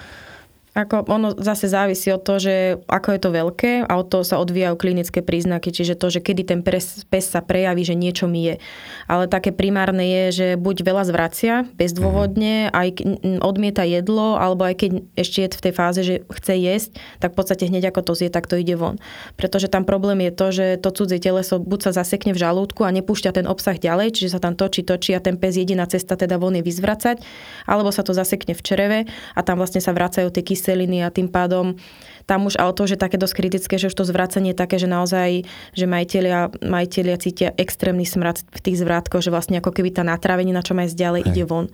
ako 0.80 1.12
ono 1.12 1.36
zase 1.36 1.68
závisí 1.68 2.08
od 2.16 2.24
toho, 2.24 2.40
že 2.40 2.56
ako 2.88 3.10
je 3.12 3.20
to 3.20 3.30
veľké 3.36 3.72
a 3.84 3.94
od 4.00 4.08
toho 4.08 4.24
sa 4.24 4.40
odvíjajú 4.40 4.80
klinické 4.80 5.20
príznaky, 5.20 5.76
čiže 5.76 6.00
to, 6.00 6.08
že 6.08 6.24
kedy 6.24 6.48
ten 6.48 6.60
pes, 6.64 7.04
pes 7.12 7.28
sa 7.28 7.44
prejaví, 7.44 7.84
že 7.84 8.00
niečo 8.00 8.32
mi 8.32 8.48
je. 8.48 8.56
Ale 9.12 9.28
také 9.28 9.52
primárne 9.52 10.08
je, 10.08 10.24
že 10.32 10.48
buď 10.56 10.88
veľa 10.88 11.04
zvracia 11.06 11.68
bezdôvodne, 11.76 12.70
mhm. 12.70 12.74
aj 12.74 12.88
odmieta 13.44 13.84
jedlo, 13.84 14.40
alebo 14.40 14.64
aj 14.64 14.76
keď 14.80 14.92
ešte 15.20 15.38
je 15.44 15.50
v 15.52 15.64
tej 15.70 15.74
fáze, 15.76 16.02
že 16.02 16.16
chce 16.32 16.54
jesť, 16.56 16.90
tak 17.20 17.36
v 17.36 17.38
podstate 17.44 17.68
hneď 17.68 17.92
ako 17.92 18.02
to 18.10 18.14
zje, 18.16 18.32
tak 18.32 18.48
to 18.48 18.56
ide 18.56 18.80
von. 18.80 18.98
Pretože 19.36 19.68
tam 19.68 19.84
problém 19.84 20.24
je 20.26 20.32
to, 20.32 20.48
že 20.56 20.66
to 20.80 20.90
cudzie 20.96 21.20
teleso 21.20 21.60
buď 21.60 21.92
sa 21.92 22.02
zasekne 22.02 22.32
v 22.32 22.40
žalúdku 22.40 22.88
a 22.88 22.96
nepúšťa 22.96 23.36
ten 23.36 23.46
obsah 23.46 23.76
ďalej, 23.76 24.16
čiže 24.16 24.34
sa 24.34 24.40
tam 24.40 24.56
točí, 24.56 24.88
točí 24.88 25.12
a 25.12 25.20
ten 25.20 25.36
pes 25.36 25.60
jediná 25.60 25.84
cesta 25.86 26.16
teda 26.16 26.40
von 26.40 26.56
je 26.56 26.64
vyzvracať, 26.64 27.20
alebo 27.68 27.92
sa 27.92 28.02
to 28.02 28.16
zasekne 28.16 28.56
v 28.56 28.62
čreve 28.64 29.00
a 29.36 29.40
tam 29.44 29.60
vlastne 29.60 29.84
sa 29.84 29.92
vracajú 29.92 30.32
tie 30.32 30.44
kyseliny 30.46 30.69
kyseliny 30.70 31.02
a 31.02 31.10
tým 31.10 31.34
pádom 31.34 31.74
tam 32.30 32.46
už 32.46 32.62
ale 32.62 32.78
to, 32.78 32.86
že 32.86 33.02
také 33.02 33.18
dosť 33.18 33.34
kritické, 33.42 33.82
že 33.82 33.90
už 33.90 33.98
to 33.98 34.06
zvracanie 34.06 34.54
je 34.54 34.62
také, 34.62 34.78
že 34.78 34.86
naozaj, 34.86 35.50
že 35.74 35.86
majiteľia, 35.90 36.62
majiteľia 36.62 37.18
cítia 37.18 37.50
extrémny 37.58 38.06
smrad 38.06 38.46
v 38.54 38.60
tých 38.62 38.78
zvrátkoch, 38.86 39.26
že 39.26 39.34
vlastne 39.34 39.58
ako 39.58 39.74
keby 39.74 39.90
tá 39.90 40.06
na 40.06 40.14
čo 40.62 40.78
ísť 40.78 40.94
ďalej, 40.94 41.22
Hej. 41.26 41.30
ide 41.34 41.44
von. 41.50 41.66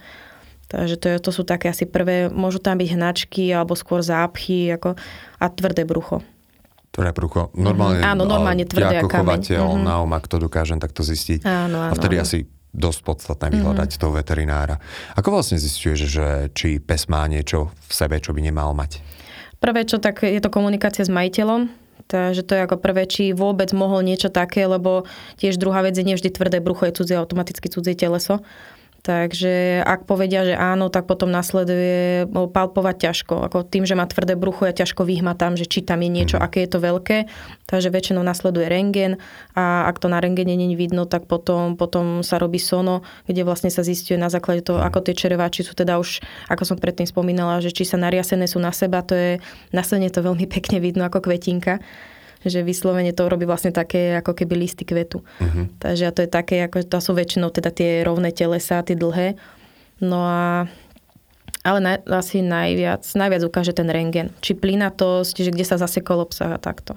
Takže 0.71 0.95
to, 0.95 1.07
je, 1.11 1.17
to 1.19 1.31
sú 1.35 1.43
také 1.43 1.67
asi 1.67 1.83
prvé, 1.83 2.31
môžu 2.31 2.63
tam 2.63 2.79
byť 2.79 2.89
hnačky 2.95 3.51
alebo 3.51 3.75
skôr 3.75 3.99
zápchy 3.99 4.71
ako, 4.71 4.95
a 5.43 5.45
tvrdé 5.51 5.83
brucho. 5.83 6.23
Tvrdé 6.95 7.11
brucho. 7.11 7.51
Normálne, 7.59 7.99
mm-hmm. 7.99 8.11
Áno, 8.15 8.23
normálne 8.23 8.63
tvrdé 8.63 8.95
ja 8.97 9.01
ako 9.03 9.11
chovateľ, 9.11 9.65
mm-hmm. 9.75 9.83
na 9.83 9.99
omak 9.99 10.31
to 10.31 10.39
dokážem 10.39 10.79
takto 10.79 11.03
zistiť. 11.03 11.43
Áno, 11.43 11.83
áno, 11.83 11.91
a 11.91 11.93
vtedy 11.99 12.15
áno. 12.15 12.23
asi 12.23 12.47
dosť 12.75 12.99
podstatné 13.07 13.47
vyhľadať 13.55 13.89
mm-hmm. 13.95 14.03
toho 14.03 14.13
veterinára. 14.13 14.75
Ako 15.15 15.31
vlastne 15.31 15.55
zistuješ, 15.55 15.99
že 16.05 16.27
či 16.51 16.83
pes 16.83 17.07
má 17.07 17.23
niečo 17.25 17.71
v 17.87 17.93
sebe, 17.95 18.19
čo 18.19 18.35
by 18.35 18.43
nemal 18.43 18.75
mať? 18.75 18.99
Prvé, 19.63 19.87
čo 19.87 19.97
tak 19.97 20.21
je 20.21 20.37
to 20.43 20.51
komunikácia 20.51 21.07
s 21.07 21.09
majiteľom, 21.09 21.85
Takže 22.05 22.45
to 22.45 22.53
je 22.53 22.65
ako 22.69 22.77
prvé, 22.77 23.09
či 23.09 23.33
vôbec 23.33 23.73
mohol 23.73 24.05
niečo 24.05 24.29
také, 24.29 24.69
lebo 24.69 25.09
tiež 25.41 25.57
druhá 25.57 25.81
vec 25.81 25.97
je 25.97 26.05
nevždy 26.05 26.29
tvrdé 26.29 26.61
brucho, 26.61 26.85
je 26.85 26.93
cudzie, 26.93 27.17
automaticky 27.17 27.65
cudzie 27.65 27.97
teleso. 27.97 28.45
Takže 29.05 29.85
ak 29.85 30.09
povedia, 30.09 30.41
že 30.41 30.57
áno, 30.57 30.89
tak 30.89 31.05
potom 31.05 31.29
nasleduje 31.29 32.25
palpovať 32.33 32.95
ťažko. 32.97 33.45
Ako 33.45 33.61
tým, 33.61 33.85
že 33.85 33.93
má 33.93 34.09
tvrdé 34.09 34.33
brucho, 34.33 34.65
ja 34.65 34.73
ťažko 34.73 35.05
vyhmatám, 35.05 35.53
že 35.53 35.69
či 35.69 35.85
tam 35.85 36.01
je 36.01 36.09
niečo, 36.09 36.41
mm. 36.41 36.43
aké 36.43 36.65
je 36.65 36.73
to 36.73 36.81
veľké. 36.81 37.29
Takže 37.69 37.93
väčšinou 37.93 38.25
nasleduje 38.25 38.65
rengen 38.65 39.21
a 39.53 39.85
ak 39.85 40.01
to 40.01 40.09
na 40.09 40.17
rengene 40.17 40.57
není 40.57 40.73
vidno, 40.73 41.05
tak 41.05 41.29
potom, 41.29 41.77
potom 41.77 42.25
sa 42.25 42.41
robí 42.41 42.57
sono, 42.57 43.05
kde 43.29 43.45
vlastne 43.45 43.69
sa 43.69 43.85
zistuje 43.85 44.17
na 44.17 44.33
základe 44.33 44.65
toho, 44.65 44.81
ako 44.81 45.05
tie 45.05 45.13
čereváči 45.13 45.61
sú 45.61 45.77
teda 45.77 46.01
už, 46.01 46.25
ako 46.49 46.65
som 46.65 46.81
predtým 46.81 47.05
spomínala, 47.05 47.61
že 47.61 47.69
či 47.69 47.85
sa 47.85 48.01
nariasené 48.01 48.49
sú 48.49 48.57
na 48.57 48.73
seba, 48.73 49.05
to 49.05 49.13
je, 49.13 49.37
na 49.69 49.85
to 49.85 50.19
veľmi 50.25 50.49
pekne 50.49 50.81
vidno 50.81 51.05
ako 51.05 51.29
kvetinka 51.29 51.77
že 52.45 52.61
vyslovene 52.61 53.11
to 53.11 53.25
robí 53.25 53.49
vlastne 53.49 53.73
také 53.73 54.21
ako 54.21 54.37
keby 54.37 54.53
listy 54.55 54.85
kvetu. 54.85 55.21
Uh-huh. 55.21 55.65
Takže 55.81 56.13
to 56.13 56.23
je 56.23 56.29
také, 56.29 56.61
ako 56.61 56.85
to 56.85 56.97
sú 57.01 57.11
väčšinou 57.17 57.49
teda 57.49 57.73
tie 57.73 58.05
rovné 58.05 58.29
telesa, 58.31 58.85
tie 58.85 58.93
dlhé. 58.93 59.35
No 59.99 60.21
a 60.21 60.69
ale 61.65 61.79
na, 61.81 61.93
asi 62.21 62.45
najviac, 62.45 63.01
najviac 63.17 63.41
ukáže 63.41 63.73
ten 63.73 63.89
rengen. 63.89 64.29
Či 64.37 64.53
plynatosť, 64.53 65.41
že 65.41 65.49
kde 65.49 65.65
sa 65.65 65.81
zasekol 65.81 66.21
obsah 66.21 66.53
a 66.53 66.61
takto. 66.61 66.93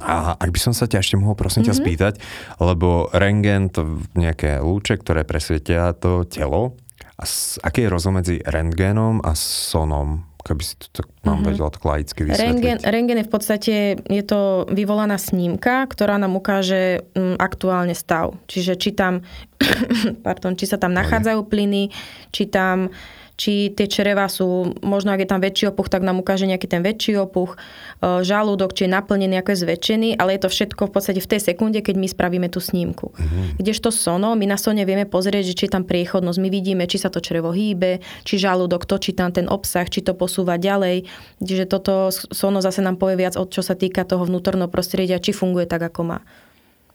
A 0.00 0.32
ak 0.40 0.56
by 0.56 0.56
som 0.56 0.72
sa 0.72 0.88
ťa 0.88 1.04
ešte 1.04 1.20
mohol 1.20 1.36
prosím 1.36 1.68
ťa 1.68 1.76
mm-hmm. 1.76 1.84
spýtať, 1.84 2.14
lebo 2.56 3.12
rengen 3.12 3.68
to 3.68 4.00
nejaké 4.16 4.64
lúče, 4.64 4.96
ktoré 5.04 5.28
presvietia 5.28 5.92
to 5.92 6.24
telo. 6.24 6.80
A 7.20 7.28
aký 7.60 7.84
je 7.84 7.92
rozdiel 7.92 8.16
medzi 8.16 8.36
rentgenom 8.40 9.20
a 9.20 9.36
sonom? 9.36 10.24
Keby 10.46 10.62
si 10.62 10.78
to 10.78 10.86
tak 11.02 11.10
mám 11.26 11.42
mm-hmm. 11.42 11.46
vedela 11.50 11.70
tak 11.74 11.82
laicky 11.82 12.20
vysvetliť. 12.22 12.46
Rengen, 12.46 12.78
rengen 12.86 13.18
je 13.18 13.26
v 13.26 13.32
podstate, 13.32 13.74
je 13.98 14.22
to 14.22 14.70
vyvolaná 14.70 15.18
snímka, 15.18 15.82
ktorá 15.90 16.22
nám 16.22 16.38
ukáže 16.38 17.02
m, 17.18 17.34
mm, 17.34 17.36
aktuálne 17.42 17.98
stav. 17.98 18.38
Čiže 18.46 18.78
či 18.78 18.94
tam, 18.94 19.26
pardon, 20.26 20.54
či 20.54 20.70
sa 20.70 20.78
tam 20.78 20.94
nachádzajú 20.94 21.40
plyny, 21.50 21.90
či 22.30 22.46
tam 22.46 22.94
či 23.36 23.72
tie 23.76 23.84
čreva 23.84 24.26
sú, 24.32 24.72
možno 24.80 25.12
ak 25.12 25.20
je 25.20 25.28
tam 25.28 25.44
väčší 25.44 25.68
opuch, 25.68 25.92
tak 25.92 26.00
nám 26.00 26.24
ukáže 26.24 26.48
nejaký 26.48 26.66
ten 26.72 26.80
väčší 26.80 27.20
opuch, 27.20 27.60
e, 28.00 28.24
žalúdok, 28.24 28.72
či 28.72 28.88
je 28.88 28.90
naplnený, 28.96 29.36
ako 29.40 29.52
je 29.52 29.58
zväčšený, 29.68 30.08
ale 30.16 30.36
je 30.36 30.40
to 30.42 30.48
všetko 30.48 30.82
v 30.88 30.92
podstate 30.92 31.20
v 31.20 31.28
tej 31.28 31.40
sekunde, 31.52 31.84
keď 31.84 31.94
my 32.00 32.08
spravíme 32.08 32.48
tú 32.48 32.64
snímku. 32.64 33.12
Mm-hmm. 33.12 33.60
Kdežto 33.60 33.92
sono, 33.92 34.32
my 34.32 34.48
na 34.48 34.56
sone 34.56 34.82
vieme 34.88 35.04
pozrieť, 35.04 35.52
že 35.52 35.54
či 35.54 35.64
je 35.68 35.74
tam 35.76 35.84
priechodnosť, 35.84 36.38
my 36.40 36.48
vidíme, 36.48 36.88
či 36.88 36.96
sa 36.96 37.12
to 37.12 37.20
črevo 37.20 37.52
hýbe, 37.52 38.00
či 38.24 38.40
žalúdok 38.40 38.88
točí 38.88 39.12
tam 39.12 39.28
ten 39.30 39.52
obsah, 39.52 39.84
či 39.84 40.00
to 40.00 40.16
posúva 40.16 40.56
ďalej. 40.56 41.04
Čiže 41.44 41.64
toto 41.68 42.08
sono 42.12 42.64
zase 42.64 42.80
nám 42.80 42.96
povie 42.96 43.20
viac, 43.20 43.36
od 43.36 43.52
čo 43.52 43.60
sa 43.60 43.76
týka 43.76 44.08
toho 44.08 44.24
vnútorného 44.24 44.72
prostredia, 44.72 45.20
či 45.20 45.36
funguje 45.36 45.68
tak, 45.68 45.84
ako 45.84 46.00
má. 46.08 46.18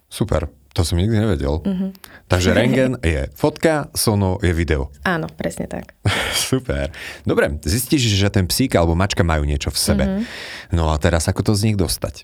Super. 0.10 0.61
To 0.72 0.88
som 0.88 0.96
nikdy 0.96 1.20
nevedel. 1.20 1.60
Mm-hmm. 1.63 1.90
Takže 2.32 2.50
rengen 2.58 2.94
je 3.04 3.28
fotka, 3.36 3.92
sono 3.92 4.40
je 4.40 4.56
video. 4.56 4.88
Áno, 5.04 5.28
presne 5.28 5.68
tak. 5.68 5.96
Super. 6.50 6.96
Dobre, 7.28 7.60
zistíš, 7.63 8.08
že 8.08 8.32
ten 8.32 8.48
psík 8.48 8.80
alebo 8.80 8.96
mačka 8.96 9.24
majú 9.24 9.44
niečo 9.44 9.70
v 9.70 9.78
sebe. 9.78 10.04
Mm-hmm. 10.08 10.75
No 10.75 10.92
a 10.92 10.96
teraz 10.96 11.28
ako 11.28 11.51
to 11.51 11.54
z 11.56 11.72
nich 11.72 11.78
dostať? 11.78 12.24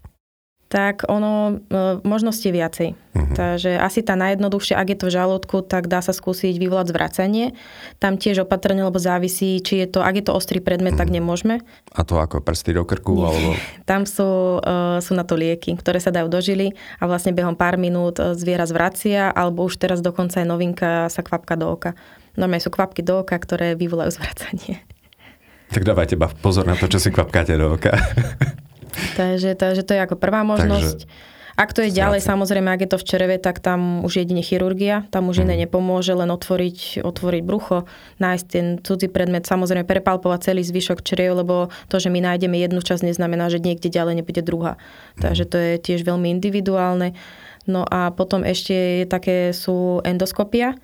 Tak 0.67 1.07
ono 1.07 1.63
e, 1.71 2.03
možnosti 2.03 2.43
viacej. 2.43 2.91
Uh-huh. 2.91 3.33
Takže 3.33 3.79
asi 3.79 4.03
tá 4.03 4.19
najjednoduchšia, 4.19 4.75
ak 4.75 4.87
je 4.91 4.97
to 4.99 5.07
v 5.07 5.15
žalúdku, 5.15 5.57
tak 5.63 5.87
dá 5.87 6.03
sa 6.03 6.11
skúsiť 6.11 6.59
vyvolať 6.59 6.91
zvracanie. 6.91 7.45
Tam 8.03 8.19
tiež 8.19 8.43
opatrne, 8.43 8.83
lebo 8.83 8.99
závisí, 8.99 9.63
či 9.63 9.79
je 9.83 9.87
to, 9.87 10.03
ak 10.03 10.19
je 10.19 10.25
to 10.27 10.35
ostrý 10.35 10.59
predmet, 10.59 10.99
uh-huh. 10.99 11.07
tak 11.07 11.09
mhm. 11.09 11.15
nemôžeme. 11.23 11.55
A 11.95 12.03
to 12.03 12.19
ako 12.19 12.43
prsty 12.43 12.75
do 12.75 12.83
krku? 12.83 13.15
Nie. 13.15 13.25
Alebo... 13.31 13.49
Tam 13.89 14.03
sú, 14.03 14.59
uh, 14.59 14.99
sú 14.99 15.15
na 15.15 15.23
to 15.23 15.39
lieky, 15.39 15.79
ktoré 15.79 16.03
sa 16.03 16.11
dajú 16.11 16.27
do 16.27 16.43
žily 16.43 16.75
a 16.99 17.07
vlastne 17.07 17.31
behom 17.31 17.55
pár 17.55 17.79
minút 17.79 18.19
e, 18.19 18.35
zviera 18.35 18.67
zvracia, 18.67 19.31
alebo 19.31 19.63
už 19.63 19.79
teraz 19.79 20.03
dokonca 20.03 20.43
aj 20.43 20.47
novinka 20.47 20.89
sa 21.07 21.23
kvapka 21.23 21.55
do 21.55 21.71
oka. 21.71 21.95
Normálne 22.35 22.61
sú 22.61 22.69
kvapky 22.69 23.01
do 23.07 23.23
oka, 23.23 23.39
ktoré 23.39 23.79
vyvolajú 23.79 24.11
zvracanie. 24.19 24.83
Tak 25.71 25.83
dávajte 25.83 26.19
pozor 26.43 26.67
na 26.67 26.75
to, 26.75 26.91
čo 26.91 26.99
si 26.99 27.09
kvapkáte 27.11 27.55
do 27.55 27.79
oka. 27.79 27.95
Takže, 29.19 29.53
takže 29.55 29.81
to 29.85 29.91
je 29.93 30.01
ako 30.01 30.15
prvá 30.17 30.41
možnosť. 30.43 30.99
Takže... 31.05 31.35
Ak 31.57 31.73
to 31.73 31.81
je 31.81 31.89
ďalej, 31.89 32.21
samozrejme, 32.21 32.69
ak 32.69 32.85
je 32.85 32.91
to 32.93 33.01
v 33.01 33.07
čereve, 33.09 33.35
tak 33.41 33.57
tam 33.57 34.05
už 34.05 34.21
jedine 34.21 34.45
chirurgia, 34.45 35.09
tam 35.09 35.33
už 35.33 35.41
iné 35.41 35.57
mhm. 35.57 35.61
nepomôže, 35.65 36.13
len 36.13 36.29
otvoriť, 36.29 37.01
otvoriť 37.01 37.41
brucho, 37.41 37.89
nájsť 38.21 38.45
ten 38.45 38.77
cudzí 38.77 39.09
predmet, 39.09 39.49
samozrejme 39.49 39.81
prepalpovať 39.89 40.53
celý 40.53 40.61
zvyšok 40.61 41.01
čriev, 41.01 41.33
lebo 41.33 41.73
to, 41.89 41.97
že 41.97 42.13
my 42.13 42.21
nájdeme 42.21 42.53
jednu 42.61 42.77
časť, 42.85 43.09
neznamená, 43.09 43.49
že 43.49 43.57
niekde 43.57 43.89
ďalej 43.89 44.21
nebude 44.21 44.45
druhá. 44.45 44.77
Mhm. 45.17 45.21
Takže 45.25 45.43
to 45.49 45.57
je 45.57 45.73
tiež 45.81 46.05
veľmi 46.05 46.29
individuálne. 46.29 47.17
No 47.65 47.83
a 47.89 48.13
potom 48.13 48.45
ešte 48.45 49.09
také 49.09 49.49
sú 49.49 49.99
endoskopia, 50.05 50.77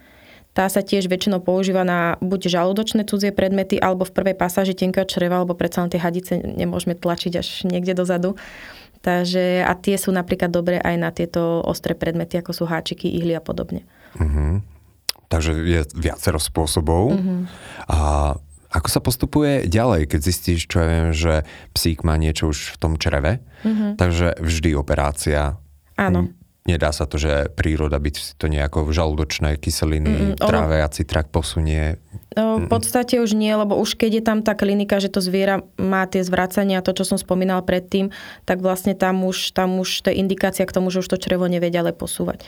tá 0.54 0.70
sa 0.70 0.86
tiež 0.86 1.10
väčšinou 1.10 1.42
používa 1.42 1.82
na 1.82 2.16
buď 2.22 2.54
žalúdočné 2.54 3.10
cudzie 3.10 3.34
predmety, 3.34 3.82
alebo 3.82 4.06
v 4.06 4.14
prvej 4.14 4.36
pasáži 4.38 4.78
tenkého 4.78 5.10
čreva, 5.10 5.42
alebo 5.42 5.58
predsa 5.58 5.82
len 5.82 5.90
tie 5.90 5.98
hadice 5.98 6.38
nemôžeme 6.38 6.94
tlačiť 6.94 7.34
až 7.42 7.48
niekde 7.66 7.98
dozadu. 7.98 8.38
Takže, 9.04 9.66
a 9.68 9.74
tie 9.76 10.00
sú 10.00 10.16
napríklad 10.16 10.48
dobré 10.48 10.80
aj 10.80 10.96
na 10.96 11.10
tieto 11.12 11.60
ostré 11.66 11.92
predmety, 11.98 12.40
ako 12.40 12.56
sú 12.56 12.64
háčiky, 12.64 13.12
ihly 13.12 13.36
a 13.36 13.44
podobne. 13.44 13.84
Uh-huh. 14.16 14.64
Takže 15.28 15.58
je 15.60 15.82
viacero 15.98 16.40
spôsobov. 16.40 17.18
Uh-huh. 17.18 17.44
A 17.92 17.98
ako 18.72 18.88
sa 18.88 19.02
postupuje 19.04 19.68
ďalej, 19.68 20.08
keď 20.08 20.20
zistíš, 20.24 20.72
čo 20.72 20.82
ja 20.82 20.88
viem, 20.88 21.12
že 21.12 21.44
psík 21.76 22.08
má 22.08 22.16
niečo 22.16 22.54
už 22.54 22.74
v 22.74 22.78
tom 22.80 22.94
čreve? 22.96 23.44
Uh-huh. 23.66 23.98
Takže 24.00 24.40
vždy 24.40 24.72
operácia. 24.78 25.58
Áno. 26.00 26.32
Nedá 26.64 26.96
sa 26.96 27.04
to, 27.04 27.20
že 27.20 27.52
príroda 27.52 28.00
by 28.00 28.10
si 28.16 28.40
to 28.40 28.48
nejako 28.48 28.88
žalúdočné 28.88 29.60
kyseliny, 29.60 30.40
mm, 30.40 30.40
tráviaci 30.40 31.04
trak 31.04 31.28
posunie? 31.28 32.00
No, 32.40 32.56
v 32.64 32.72
podstate 32.72 33.20
už 33.20 33.36
nie, 33.36 33.52
lebo 33.52 33.76
už 33.76 34.00
keď 34.00 34.12
je 34.16 34.24
tam 34.24 34.40
tá 34.42 34.56
klinika, 34.56 34.98
že 35.04 35.12
to 35.12 35.20
zviera 35.20 35.60
má 35.76 36.08
tie 36.08 36.24
zvracania, 36.24 36.80
to, 36.80 36.96
čo 36.96 37.04
som 37.04 37.20
spomínal 37.20 37.62
predtým, 37.68 38.16
tak 38.48 38.64
vlastne 38.64 38.96
tam 38.96 39.28
už, 39.28 39.52
tam 39.52 39.76
už 39.84 40.08
to 40.08 40.10
je 40.10 40.18
indikácia 40.24 40.64
k 40.64 40.72
tomu, 40.72 40.88
že 40.88 41.04
už 41.04 41.12
to 41.12 41.20
črevo 41.20 41.52
nevie 41.52 41.68
ďalej 41.68 42.00
posúvať. 42.00 42.48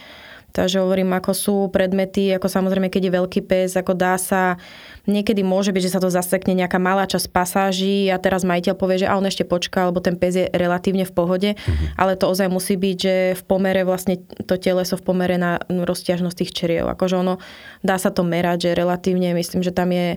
Takže 0.56 0.80
hovorím, 0.80 1.12
ako 1.12 1.32
sú 1.36 1.56
predmety, 1.68 2.32
ako 2.32 2.48
samozrejme, 2.48 2.88
keď 2.88 3.12
je 3.12 3.16
veľký 3.20 3.40
pes, 3.44 3.76
ako 3.76 3.92
dá 3.92 4.16
sa, 4.16 4.56
niekedy 5.04 5.44
môže 5.44 5.68
byť, 5.68 5.82
že 5.84 5.92
sa 5.92 6.00
to 6.00 6.08
zasekne 6.08 6.56
nejaká 6.56 6.80
malá 6.80 7.04
časť 7.04 7.28
pasáží 7.28 8.08
a 8.08 8.16
teraz 8.16 8.40
majiteľ 8.40 8.72
povie, 8.72 9.04
že 9.04 9.10
a 9.12 9.20
on 9.20 9.28
ešte 9.28 9.44
počká, 9.44 9.84
lebo 9.84 10.00
ten 10.00 10.16
pes 10.16 10.32
je 10.32 10.48
relatívne 10.48 11.04
v 11.04 11.12
pohode, 11.12 11.50
mm-hmm. 11.52 12.00
ale 12.00 12.16
to 12.16 12.24
ozaj 12.24 12.48
musí 12.48 12.80
byť, 12.80 12.96
že 12.96 13.14
v 13.36 13.42
pomere 13.44 13.84
vlastne 13.84 14.16
to 14.48 14.56
teleso 14.56 14.96
v 14.96 15.04
pomere 15.04 15.36
na 15.36 15.60
rozťažnosť 15.68 16.36
tých 16.40 16.54
čriev. 16.56 16.88
Akože 16.88 17.20
ono, 17.20 17.36
dá 17.84 18.00
sa 18.00 18.08
to 18.08 18.24
merať, 18.24 18.72
že 18.72 18.80
relatívne, 18.80 19.36
myslím, 19.36 19.60
že 19.60 19.76
tam 19.76 19.92
je 19.92 20.16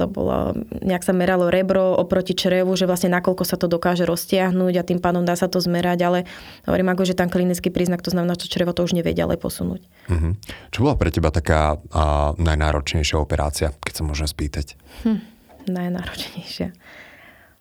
to 0.00 0.04
bolo, 0.08 0.56
nejak 0.80 1.04
sa 1.04 1.12
meralo 1.12 1.52
rebro 1.52 1.92
oproti 1.92 2.32
črevu, 2.32 2.72
že 2.72 2.88
vlastne 2.88 3.12
nakoľko 3.12 3.44
sa 3.44 3.60
to 3.60 3.68
dokáže 3.68 4.08
roztiahnuť 4.08 4.74
a 4.80 4.86
tým 4.86 4.96
pádom 4.96 5.28
dá 5.28 5.36
sa 5.36 5.44
to 5.44 5.60
zmerať, 5.60 5.98
ale 6.00 6.18
hovorím 6.64 6.96
ako, 6.96 7.04
že 7.04 7.12
tam 7.12 7.28
klinický 7.28 7.68
príznak, 7.68 8.00
to 8.00 8.08
znamená, 8.08 8.32
že 8.40 8.48
črevo 8.48 8.72
to 8.72 8.80
už 8.80 8.96
nevie 8.96 9.12
ďalej 9.12 9.36
posunúť. 9.36 9.84
Uh-huh. 10.08 10.32
Čo 10.72 10.88
bola 10.88 10.96
pre 10.96 11.12
teba 11.12 11.28
taká 11.28 11.76
a, 11.92 12.32
najnáročnejšia 12.40 13.20
operácia, 13.20 13.76
keď 13.84 13.92
sa 13.92 14.02
môžem 14.08 14.24
spýtať? 14.24 14.80
Hm, 15.04 15.20
najnáročnejšia. 15.68 16.72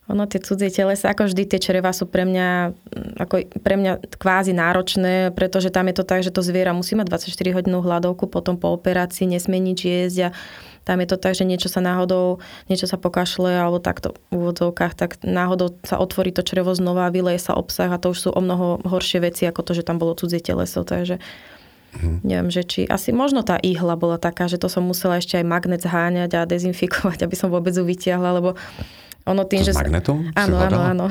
Ono, 0.10 0.26
tie 0.26 0.42
cudzie 0.42 0.74
telesa, 0.74 1.14
ako 1.14 1.30
vždy, 1.30 1.46
tie 1.46 1.60
čreva 1.62 1.94
sú 1.94 2.10
pre 2.10 2.26
mňa, 2.26 2.74
ako 3.22 3.46
pre 3.62 3.78
mňa 3.78 4.18
kvázi 4.18 4.58
náročné, 4.58 5.30
pretože 5.38 5.70
tam 5.70 5.86
je 5.86 6.02
to 6.02 6.04
tak, 6.04 6.26
že 6.26 6.34
to 6.34 6.42
zviera 6.42 6.74
musí 6.74 6.98
mať 6.98 7.30
24 7.30 7.62
hodinovú 7.62 7.86
hľadovku, 7.86 8.26
potom 8.26 8.58
po 8.58 8.74
operácii 8.74 9.30
nesmie 9.30 9.62
nič 9.62 9.86
jesť 9.86 10.20
a 10.20 10.30
tam 10.82 11.06
je 11.06 11.14
to 11.14 11.22
tak, 11.22 11.38
že 11.38 11.46
niečo 11.46 11.70
sa 11.70 11.86
náhodou, 11.86 12.42
niečo 12.66 12.90
sa 12.90 12.98
pokašle 12.98 13.62
alebo 13.62 13.78
takto 13.78 14.18
v 14.34 14.42
úvodzovkách, 14.42 14.98
tak 14.98 15.22
náhodou 15.22 15.78
sa 15.86 16.02
otvorí 16.02 16.34
to 16.34 16.42
črevo 16.42 16.74
znova, 16.74 17.14
vyleje 17.14 17.46
sa 17.46 17.54
obsah 17.54 17.94
a 17.94 18.02
to 18.02 18.10
už 18.10 18.20
sú 18.26 18.30
o 18.34 18.42
mnoho 18.42 18.82
horšie 18.82 19.22
veci 19.22 19.46
ako 19.46 19.62
to, 19.62 19.72
že 19.78 19.86
tam 19.86 20.02
bolo 20.02 20.18
cudzie 20.18 20.42
teleso. 20.42 20.82
Takže 20.82 21.22
Hmm. 21.90 22.22
Neviem, 22.22 22.54
že 22.54 22.62
či 22.62 22.82
asi 22.86 23.10
možno 23.10 23.42
tá 23.42 23.58
ihla 23.66 23.98
bola 23.98 24.22
taká, 24.22 24.46
že 24.46 24.62
to 24.62 24.70
som 24.70 24.86
musela 24.86 25.18
ešte 25.18 25.42
aj 25.42 25.46
magnet 25.50 25.82
zháňať 25.82 26.38
a 26.38 26.46
dezinfikovať, 26.46 27.22
aby 27.26 27.34
som 27.34 27.50
vôbec 27.50 27.74
ju 27.74 27.82
vytiahla, 27.82 28.38
lebo 28.38 28.54
ono 29.30 29.46
tým, 29.46 29.62
že... 29.62 29.78
magnetom? 29.78 30.34
Áno, 30.34 30.58
áno, 30.58 30.80
áno. 30.82 31.06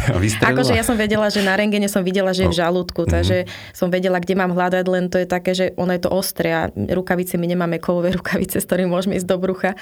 akože 0.54 0.78
ja 0.78 0.86
som 0.86 0.94
vedela, 0.94 1.26
že 1.26 1.42
na 1.42 1.58
rengene 1.58 1.90
som 1.90 2.06
videla, 2.06 2.30
že 2.30 2.46
je 2.46 2.50
v 2.54 2.58
žalúdku, 2.62 3.02
mm-hmm. 3.02 3.14
takže 3.18 3.36
som 3.74 3.90
vedela, 3.90 4.22
kde 4.22 4.38
mám 4.38 4.54
hľadať, 4.54 4.84
len 4.86 5.10
to 5.10 5.18
je 5.18 5.26
také, 5.26 5.52
že 5.58 5.74
ono 5.74 5.90
je 5.90 6.02
to 6.06 6.10
ostré 6.14 6.54
a 6.54 6.70
rukavice, 6.70 7.34
my 7.34 7.50
nemáme 7.50 7.82
kovové 7.82 8.14
rukavice, 8.18 8.62
s 8.62 8.66
ktorými 8.70 8.86
môžeme 8.86 9.18
ísť 9.18 9.26
do 9.26 9.36
brucha. 9.42 9.74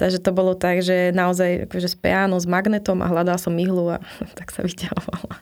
Takže 0.00 0.24
to 0.24 0.30
bolo 0.32 0.56
tak, 0.56 0.80
že 0.80 1.12
naozaj 1.12 1.68
akože 1.68 1.88
s 1.92 1.96
peánom, 2.00 2.40
s 2.40 2.48
magnetom 2.48 3.04
a 3.04 3.06
hľadala 3.12 3.36
som 3.36 3.52
ihlu 3.60 3.92
a 3.92 4.00
tak 4.38 4.48
sa 4.48 4.64
vyťahovala. 4.64 5.36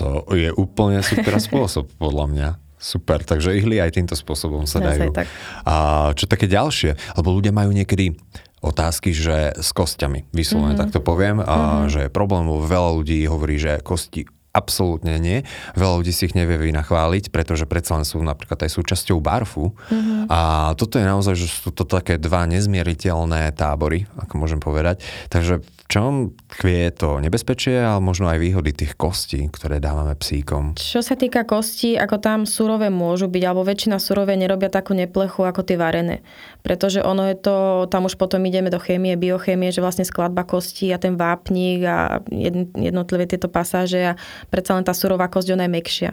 To 0.00 0.24
je 0.32 0.48
úplne 0.56 1.04
super 1.04 1.36
spôsob, 1.36 1.88
podľa 2.00 2.26
mňa. 2.28 2.48
Super, 2.82 3.22
takže 3.22 3.54
ihly 3.54 3.78
aj 3.78 3.94
týmto 3.94 4.18
spôsobom 4.18 4.66
sa 4.66 4.82
dajú. 4.82 5.14
Tak. 5.14 5.30
A 5.62 5.74
čo 6.18 6.26
také 6.26 6.50
ďalšie? 6.50 6.98
Lebo 7.14 7.30
ľudia 7.30 7.54
majú 7.54 7.70
niekedy 7.70 8.18
otázky, 8.62 9.10
že 9.10 9.58
s 9.58 9.74
kostiami, 9.74 10.24
vyslovene 10.30 10.78
mm-hmm. 10.78 10.80
tak 10.80 10.94
to 10.94 11.00
poviem, 11.02 11.42
a 11.42 11.84
mm-hmm. 11.84 11.90
že 11.90 12.00
je 12.06 12.10
problém, 12.14 12.46
veľa 12.46 12.90
ľudí 13.02 13.18
hovorí, 13.26 13.58
že 13.58 13.82
kosti 13.82 14.30
absolútne 14.52 15.16
nie. 15.16 15.48
Veľa 15.74 16.04
ľudí 16.04 16.12
si 16.12 16.28
ich 16.28 16.36
nevie 16.36 16.60
vynachváliť, 16.60 17.32
pretože 17.32 17.64
predsa 17.64 17.96
len 17.96 18.04
sú 18.04 18.20
napríklad 18.20 18.60
aj 18.60 18.70
súčasťou 18.76 19.18
barfu. 19.18 19.72
Mm-hmm. 19.88 20.28
A 20.28 20.72
toto 20.76 21.00
je 21.00 21.08
naozaj, 21.08 21.34
že 21.40 21.48
sú 21.48 21.72
to 21.72 21.88
také 21.88 22.20
dva 22.20 22.44
nezmieriteľné 22.44 23.48
tábory, 23.56 24.04
ako 24.20 24.34
môžem 24.36 24.60
povedať. 24.60 25.00
Takže 25.32 25.64
čom 25.92 26.32
tkvie 26.56 26.88
to 26.96 27.20
nebezpečie, 27.20 27.76
ale 27.76 28.00
možno 28.00 28.24
aj 28.32 28.40
výhody 28.40 28.72
tých 28.72 28.96
kostí, 28.96 29.44
ktoré 29.52 29.76
dávame 29.76 30.16
psíkom? 30.16 30.72
Čo 30.80 31.04
sa 31.04 31.20
týka 31.20 31.44
kostí, 31.44 32.00
ako 32.00 32.16
tam 32.16 32.48
surové 32.48 32.88
môžu 32.88 33.28
byť, 33.28 33.42
alebo 33.44 33.60
väčšina 33.60 34.00
surové 34.00 34.40
nerobia 34.40 34.72
takú 34.72 34.96
neplechu 34.96 35.44
ako 35.44 35.60
tie 35.60 35.76
varené. 35.76 36.24
Pretože 36.64 37.04
ono 37.04 37.28
je 37.28 37.36
to, 37.36 37.84
tam 37.92 38.08
už 38.08 38.16
potom 38.16 38.40
ideme 38.48 38.72
do 38.72 38.80
chémie, 38.80 39.20
biochémie, 39.20 39.68
že 39.68 39.84
vlastne 39.84 40.08
skladba 40.08 40.48
kostí 40.48 40.88
a 40.88 40.96
ten 40.96 41.20
vápnik 41.20 41.84
a 41.84 42.24
jednotlivé 42.72 43.28
tieto 43.28 43.52
pasáže 43.52 44.16
a 44.16 44.18
predsa 44.48 44.72
len 44.72 44.88
tá 44.88 44.96
surová 44.96 45.28
kosť, 45.28 45.52
ona 45.52 45.68
je 45.68 45.76
mekšia. 45.76 46.10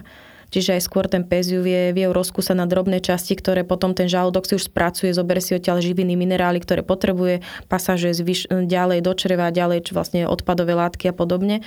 Čiže 0.50 0.76
aj 0.76 0.82
skôr 0.82 1.06
ten 1.06 1.22
pes 1.22 1.48
ju 1.48 1.62
vie, 1.62 1.94
vie 1.94 2.06
rozkúsať 2.10 2.58
na 2.58 2.66
drobné 2.66 2.98
časti, 2.98 3.38
ktoré 3.38 3.62
potom 3.62 3.94
ten 3.94 4.10
žalúdok 4.10 4.44
si 4.44 4.58
už 4.58 4.66
spracuje, 4.66 5.14
zoberie 5.14 5.40
si 5.40 5.54
odtiaľ 5.54 5.78
živiny, 5.78 6.18
minerály, 6.18 6.58
ktoré 6.58 6.82
potrebuje, 6.82 7.46
pasaže 7.70 8.10
zvyš, 8.10 8.50
ďalej 8.50 9.00
do 9.06 9.12
čreva, 9.14 9.54
ďalej 9.54 9.94
vlastne 9.94 10.26
odpadové 10.26 10.74
látky 10.74 11.10
a 11.10 11.14
podobne. 11.14 11.62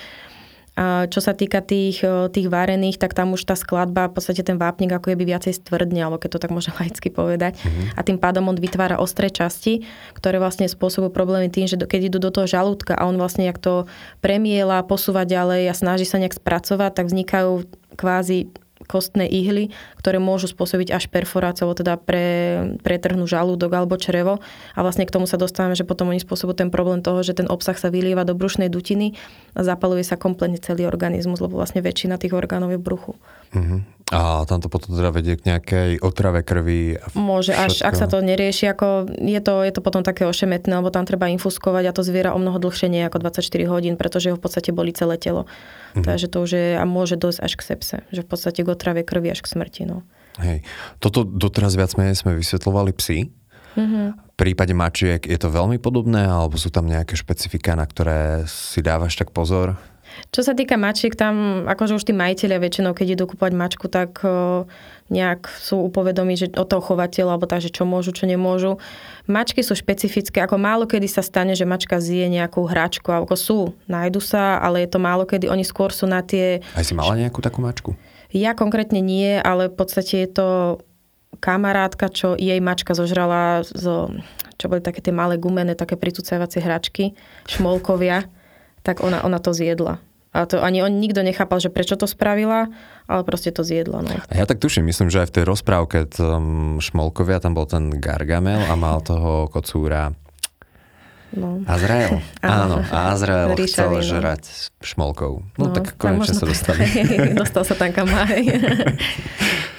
A 0.74 1.06
čo 1.06 1.22
sa 1.22 1.38
týka 1.38 1.62
tých, 1.62 2.02
tých 2.34 2.48
varených, 2.50 2.98
tak 2.98 3.14
tam 3.14 3.38
už 3.38 3.46
tá 3.46 3.54
skladba, 3.54 4.10
v 4.10 4.18
podstate 4.18 4.42
ten 4.42 4.58
vápnik 4.58 4.90
ako 4.90 5.14
je 5.14 5.20
by 5.22 5.26
viacej 5.30 5.54
stvrdne, 5.62 6.02
alebo 6.02 6.18
keď 6.18 6.30
to 6.34 6.42
tak 6.42 6.50
môžem 6.50 6.74
laicky 6.82 7.14
povedať. 7.14 7.62
Mm-hmm. 7.62 7.94
A 7.94 8.00
tým 8.02 8.18
pádom 8.18 8.50
on 8.50 8.58
vytvára 8.58 8.98
ostré 8.98 9.30
časti, 9.30 9.86
ktoré 10.18 10.42
vlastne 10.42 10.66
spôsobujú 10.66 11.14
problémy 11.14 11.54
tým, 11.54 11.70
že 11.70 11.78
keď 11.78 12.10
idú 12.10 12.18
do 12.18 12.34
toho 12.34 12.50
žalúdka 12.50 12.98
a 12.98 13.06
on 13.06 13.22
vlastne 13.22 13.46
jak 13.46 13.62
to 13.62 13.86
premiela, 14.18 14.82
posúva 14.82 15.30
ďalej 15.30 15.70
a 15.70 15.78
snaží 15.78 16.10
sa 16.10 16.18
nejak 16.18 16.42
spracovať, 16.42 16.92
tak 16.98 17.06
vznikajú 17.06 17.70
kvázi 17.94 18.50
kostné 18.86 19.26
ihly, 19.28 19.74
ktoré 20.00 20.20
môžu 20.20 20.52
spôsobiť 20.52 20.94
až 20.94 21.10
perforáciu, 21.10 21.68
alebo 21.68 21.80
teda 21.80 21.94
pre, 22.00 22.28
pretrhnú 22.84 23.26
žalúdok 23.26 23.72
alebo 23.74 23.96
črevo. 23.98 24.44
A 24.78 24.80
vlastne 24.84 25.08
k 25.08 25.14
tomu 25.14 25.26
sa 25.26 25.40
dostávame, 25.40 25.76
že 25.76 25.88
potom 25.88 26.12
oni 26.12 26.22
spôsobujú 26.22 26.60
ten 26.60 26.70
problém 26.70 27.00
toho, 27.04 27.24
že 27.24 27.36
ten 27.36 27.48
obsah 27.50 27.76
sa 27.76 27.90
vylieva 27.90 28.28
do 28.28 28.36
brušnej 28.38 28.68
dutiny 28.68 29.16
a 29.56 29.66
zapaluje 29.66 30.04
sa 30.06 30.20
kompletne 30.20 30.60
celý 30.60 30.86
organizmus, 30.88 31.40
lebo 31.40 31.60
vlastne 31.60 31.84
väčšina 31.84 32.20
tých 32.20 32.36
orgánov 32.36 32.76
je 32.76 32.80
v 32.80 32.86
bruchu. 32.86 33.14
Uh-huh. 33.54 33.82
A 34.14 34.46
tam 34.46 34.62
to 34.62 34.70
potom 34.70 34.94
teda 34.94 35.10
vedie 35.10 35.40
k 35.40 35.48
nejakej 35.48 36.04
otrave 36.04 36.46
krvi? 36.46 37.02
Môže, 37.18 37.56
až 37.56 37.82
ak 37.82 37.98
sa 37.98 38.06
to 38.06 38.22
nerieši, 38.22 38.70
ako 38.70 39.10
je 39.10 39.42
to, 39.42 39.64
je 39.66 39.74
to 39.74 39.82
potom 39.82 40.06
také 40.06 40.28
ošemetné, 40.28 40.70
lebo 40.70 40.94
tam 40.94 41.08
treba 41.08 41.32
infuskovať 41.34 41.90
a 41.90 41.96
to 41.96 42.06
zviera 42.06 42.36
o 42.36 42.40
mnoho 42.42 42.62
dlhšie 42.62 42.92
nie 42.92 43.02
ako 43.08 43.24
24 43.24 43.42
hodín, 43.72 43.96
pretože 43.98 44.30
ho 44.30 44.38
v 44.38 44.44
podstate 44.44 44.76
boli 44.76 44.94
celé 44.94 45.18
telo. 45.18 45.48
Uh-huh. 45.48 46.06
Takže 46.06 46.28
to 46.30 46.46
už 46.46 46.52
je, 46.54 46.68
a 46.78 46.84
môže 46.84 47.16
dosť 47.18 47.40
až 47.42 47.54
k 47.58 47.62
sepse, 47.64 47.98
že 48.12 48.22
v 48.22 48.28
podstate 48.28 48.62
k 48.62 48.70
otrave 48.70 49.02
krvi 49.02 49.34
až 49.34 49.42
k 49.42 49.50
smrti. 49.50 49.88
No. 49.88 50.06
Hej. 50.38 50.62
Toto 51.00 51.26
doteraz 51.26 51.74
viac 51.74 51.94
menej 51.98 52.20
sme 52.20 52.38
vysvetľovali 52.38 52.92
psi. 52.94 53.32
Uh-huh. 53.74 54.14
V 54.14 54.36
prípade 54.38 54.78
mačiek 54.78 55.22
je 55.26 55.40
to 55.42 55.50
veľmi 55.50 55.82
podobné, 55.82 56.30
alebo 56.30 56.58
sú 56.62 56.70
tam 56.70 56.86
nejaké 56.86 57.18
špecifika, 57.18 57.74
na 57.74 57.90
ktoré 57.90 58.46
si 58.46 58.86
dávaš 58.86 59.18
tak 59.18 59.34
pozor? 59.34 59.78
Čo 60.34 60.42
sa 60.42 60.54
týka 60.58 60.78
mačiek, 60.80 61.14
tam 61.14 61.66
akože 61.70 61.98
už 61.98 62.06
tí 62.10 62.14
majiteľia 62.14 62.58
väčšinou, 62.58 62.98
keď 62.98 63.18
idú 63.18 63.30
kúpať 63.30 63.52
mačku, 63.54 63.86
tak 63.86 64.26
nejak 65.14 65.46
sú 65.46 65.90
upovedomí, 65.90 66.34
že 66.34 66.50
od 66.58 66.66
toho 66.66 66.82
chovateľa, 66.82 67.38
alebo 67.38 67.46
tak, 67.46 67.62
že 67.62 67.70
čo 67.70 67.86
môžu, 67.86 68.16
čo 68.16 68.26
nemôžu. 68.26 68.82
Mačky 69.30 69.62
sú 69.62 69.78
špecifické, 69.78 70.42
ako 70.42 70.58
málo 70.58 70.90
kedy 70.90 71.06
sa 71.06 71.22
stane, 71.22 71.54
že 71.54 71.70
mačka 71.70 72.02
zje 72.02 72.26
nejakú 72.32 72.66
hračku, 72.66 73.14
ako 73.14 73.36
sú, 73.38 73.60
nájdu 73.86 74.24
sa, 74.24 74.58
ale 74.58 74.88
je 74.88 74.90
to 74.90 75.00
málo 75.00 75.28
kedy, 75.30 75.52
oni 75.52 75.62
skôr 75.62 75.94
sú 75.94 76.10
na 76.10 76.26
tie... 76.26 76.66
Aj 76.74 76.82
si 76.82 76.98
mala 76.98 77.14
nejakú 77.14 77.44
takú 77.44 77.62
mačku? 77.62 77.94
Ja 78.34 78.58
konkrétne 78.58 78.98
nie, 78.98 79.38
ale 79.38 79.70
v 79.70 79.76
podstate 79.78 80.26
je 80.26 80.30
to 80.34 80.48
kamarátka, 81.38 82.10
čo 82.10 82.34
jej 82.34 82.58
mačka 82.58 82.98
zožrala 82.98 83.62
zo, 83.62 84.10
čo 84.58 84.66
boli 84.72 84.82
také 84.82 85.04
tie 85.04 85.14
malé 85.14 85.38
gumené, 85.38 85.78
také 85.78 86.00
pritucávacie 86.00 86.64
hračky, 86.64 87.14
šmolkovia, 87.46 88.26
tak 88.84 89.02
ona, 89.02 89.24
ona 89.24 89.40
to 89.40 89.56
zjedla. 89.56 90.04
A 90.34 90.50
to 90.50 90.58
ani 90.58 90.82
on 90.82 90.98
nikto 90.98 91.22
nechápal, 91.22 91.62
že 91.62 91.70
prečo 91.70 91.94
to 91.94 92.10
spravila, 92.10 92.66
ale 93.06 93.22
proste 93.22 93.54
to 93.54 93.62
zjedla. 93.62 94.02
No. 94.02 94.10
Ja 94.34 94.50
tak 94.50 94.58
tuším, 94.58 94.90
myslím, 94.90 95.14
že 95.14 95.22
aj 95.22 95.30
v 95.30 95.36
tej 95.40 95.46
rozprávke 95.46 96.10
tom 96.10 96.78
Šmolkovia, 96.82 97.38
tam 97.38 97.54
bol 97.54 97.70
ten 97.70 97.94
Gargamel 98.02 98.66
a 98.66 98.74
mal 98.74 99.06
toho 99.06 99.46
kocúra 99.54 100.18
No. 101.34 101.66
Azrael. 101.66 102.22
Áno, 102.46 102.86
Azrael 102.94 103.58
chcel 103.66 103.90
no. 103.90 104.06
žrať 104.06 104.70
šmolkou. 104.86 105.42
No, 105.58 105.70
no 105.70 105.74
tak 105.74 105.98
konečne 105.98 106.38
sa 106.38 106.46
dostali. 106.52 106.86
Dostal 107.42 107.66
sa 107.66 107.74
tam 107.74 107.90
kam 107.90 108.10
aj. 108.10 108.42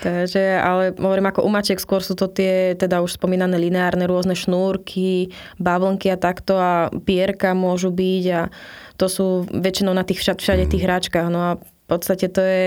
Takže, 0.02 0.60
ale 0.60 0.92
hovorím, 0.98 1.30
ako 1.32 1.46
u 1.46 1.50
mačiek 1.50 1.80
skôr 1.80 2.04
sú 2.04 2.12
to 2.12 2.28
tie, 2.28 2.76
teda 2.76 3.00
už 3.00 3.16
spomínané 3.16 3.56
lineárne 3.56 4.04
rôzne 4.04 4.36
šnúrky, 4.36 5.32
bavlnky 5.56 6.12
a 6.12 6.20
takto 6.20 6.60
a 6.60 6.92
pierka 7.08 7.56
môžu 7.56 7.88
byť 7.88 8.24
a 8.34 8.40
to 9.00 9.06
sú 9.08 9.26
väčšinou 9.48 9.96
na 9.96 10.04
tých 10.04 10.20
všade 10.20 10.68
tých 10.68 10.84
mhm. 10.84 10.88
hráčkach. 10.90 11.28
No 11.30 11.40
a 11.40 11.50
v 11.56 11.86
podstate 11.86 12.28
to 12.28 12.42
je 12.42 12.64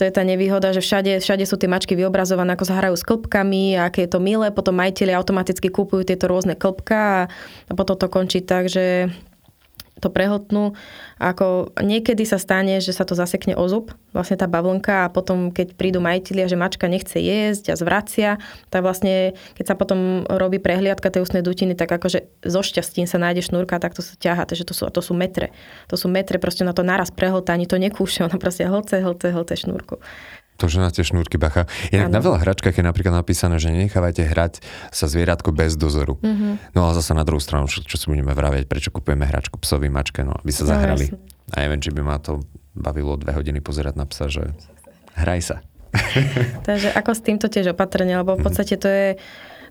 to 0.00 0.08
je 0.08 0.16
tá 0.16 0.24
nevýhoda, 0.24 0.72
že 0.72 0.80
všade, 0.80 1.20
všade 1.20 1.44
sú 1.44 1.60
tie 1.60 1.68
mačky 1.68 1.92
vyobrazované, 1.92 2.56
ako 2.56 2.64
sa 2.64 2.80
hrajú 2.80 2.96
s 2.96 3.04
klpkami, 3.04 3.76
aké 3.76 4.08
je 4.08 4.16
to 4.16 4.24
milé, 4.24 4.48
potom 4.48 4.72
majiteľi 4.80 5.12
automaticky 5.12 5.68
kúpujú 5.68 6.08
tieto 6.08 6.24
rôzne 6.24 6.56
klpka 6.56 6.96
a, 6.96 7.20
a 7.68 7.72
potom 7.76 8.00
to 8.00 8.08
končí 8.08 8.40
tak, 8.40 8.72
že 8.72 9.12
to 10.00 10.08
prehltnú. 10.08 10.74
Ako 11.20 11.76
niekedy 11.78 12.24
sa 12.24 12.40
stane, 12.40 12.80
že 12.80 12.96
sa 12.96 13.04
to 13.04 13.12
zasekne 13.12 13.52
o 13.54 13.64
zub, 13.68 13.92
vlastne 14.10 14.34
tá 14.34 14.50
bavlnka 14.50 15.06
a 15.06 15.12
potom, 15.12 15.54
keď 15.54 15.78
prídu 15.78 16.02
majiteľia, 16.02 16.50
že 16.50 16.58
mačka 16.58 16.90
nechce 16.90 17.20
jesť 17.20 17.72
a 17.72 17.78
zvracia, 17.78 18.30
tak 18.72 18.82
vlastne, 18.82 19.36
keď 19.54 19.64
sa 19.70 19.74
potom 19.78 20.26
robí 20.26 20.58
prehliadka 20.58 21.12
tej 21.12 21.22
ústnej 21.22 21.44
dutiny, 21.46 21.78
tak 21.78 21.92
akože 21.92 22.26
so 22.42 22.60
šťastím 22.64 23.06
sa 23.06 23.22
nájde 23.22 23.46
šnúrka, 23.46 23.78
tak 23.78 23.94
to 23.94 24.02
sa 24.02 24.18
ťaha, 24.18 24.48
takže 24.48 24.66
to 24.66 24.74
sú, 24.74 24.88
to 24.90 25.04
sú 25.04 25.12
metre. 25.14 25.54
To 25.92 26.00
sú 26.00 26.10
metre, 26.10 26.42
proste 26.42 26.66
na 26.66 26.74
to 26.74 26.82
naraz 26.82 27.14
prehltá, 27.14 27.54
ani 27.54 27.70
to 27.70 27.78
nekúša, 27.78 28.24
ona 28.28 28.40
proste 28.40 28.66
hlce, 28.66 29.04
hlce, 29.04 29.30
hlce 29.30 29.54
šnúrku. 29.54 30.02
To, 30.60 30.68
že 30.68 30.76
na 30.76 30.92
tie 30.92 31.00
šnúrky 31.00 31.40
bacha. 31.40 31.64
Inak 31.88 32.12
na 32.12 32.20
veľa 32.20 32.44
hračkách 32.44 32.76
je 32.76 32.84
napríklad 32.84 33.16
napísané, 33.16 33.56
že 33.56 33.72
nenechávajte 33.72 34.28
hrať 34.28 34.60
sa 34.92 35.08
zvieratko 35.08 35.56
bez 35.56 35.80
dozoru. 35.80 36.20
Mm-hmm. 36.20 36.76
No 36.76 36.84
ale 36.84 36.92
zase 37.00 37.16
na 37.16 37.24
druhú 37.24 37.40
stranu, 37.40 37.64
čo, 37.64 37.80
čo 37.80 37.96
si 37.96 38.12
budeme 38.12 38.36
vraviť, 38.36 38.68
prečo 38.68 38.92
kupujeme 38.92 39.24
hračku 39.24 39.56
psovi 39.56 39.88
mačke, 39.88 40.20
no 40.20 40.36
aby 40.36 40.52
sa 40.52 40.68
no, 40.68 40.76
zahrali. 40.76 41.08
No, 41.08 41.16
A 41.56 41.64
neviem, 41.64 41.80
či 41.80 41.88
by 41.96 42.04
ma 42.04 42.20
to 42.20 42.44
bavilo 42.76 43.16
dve 43.16 43.32
hodiny 43.32 43.64
pozerať 43.64 43.96
na 43.96 44.04
psa, 44.04 44.28
že 44.28 44.52
hraj 45.16 45.40
sa. 45.40 45.56
Takže 46.68 46.92
ako 46.92 47.10
s 47.16 47.20
týmto 47.24 47.46
tiež 47.48 47.72
opatrne, 47.72 48.20
lebo 48.20 48.36
v 48.36 48.44
podstate 48.44 48.76
to 48.76 48.86
je 48.86 49.08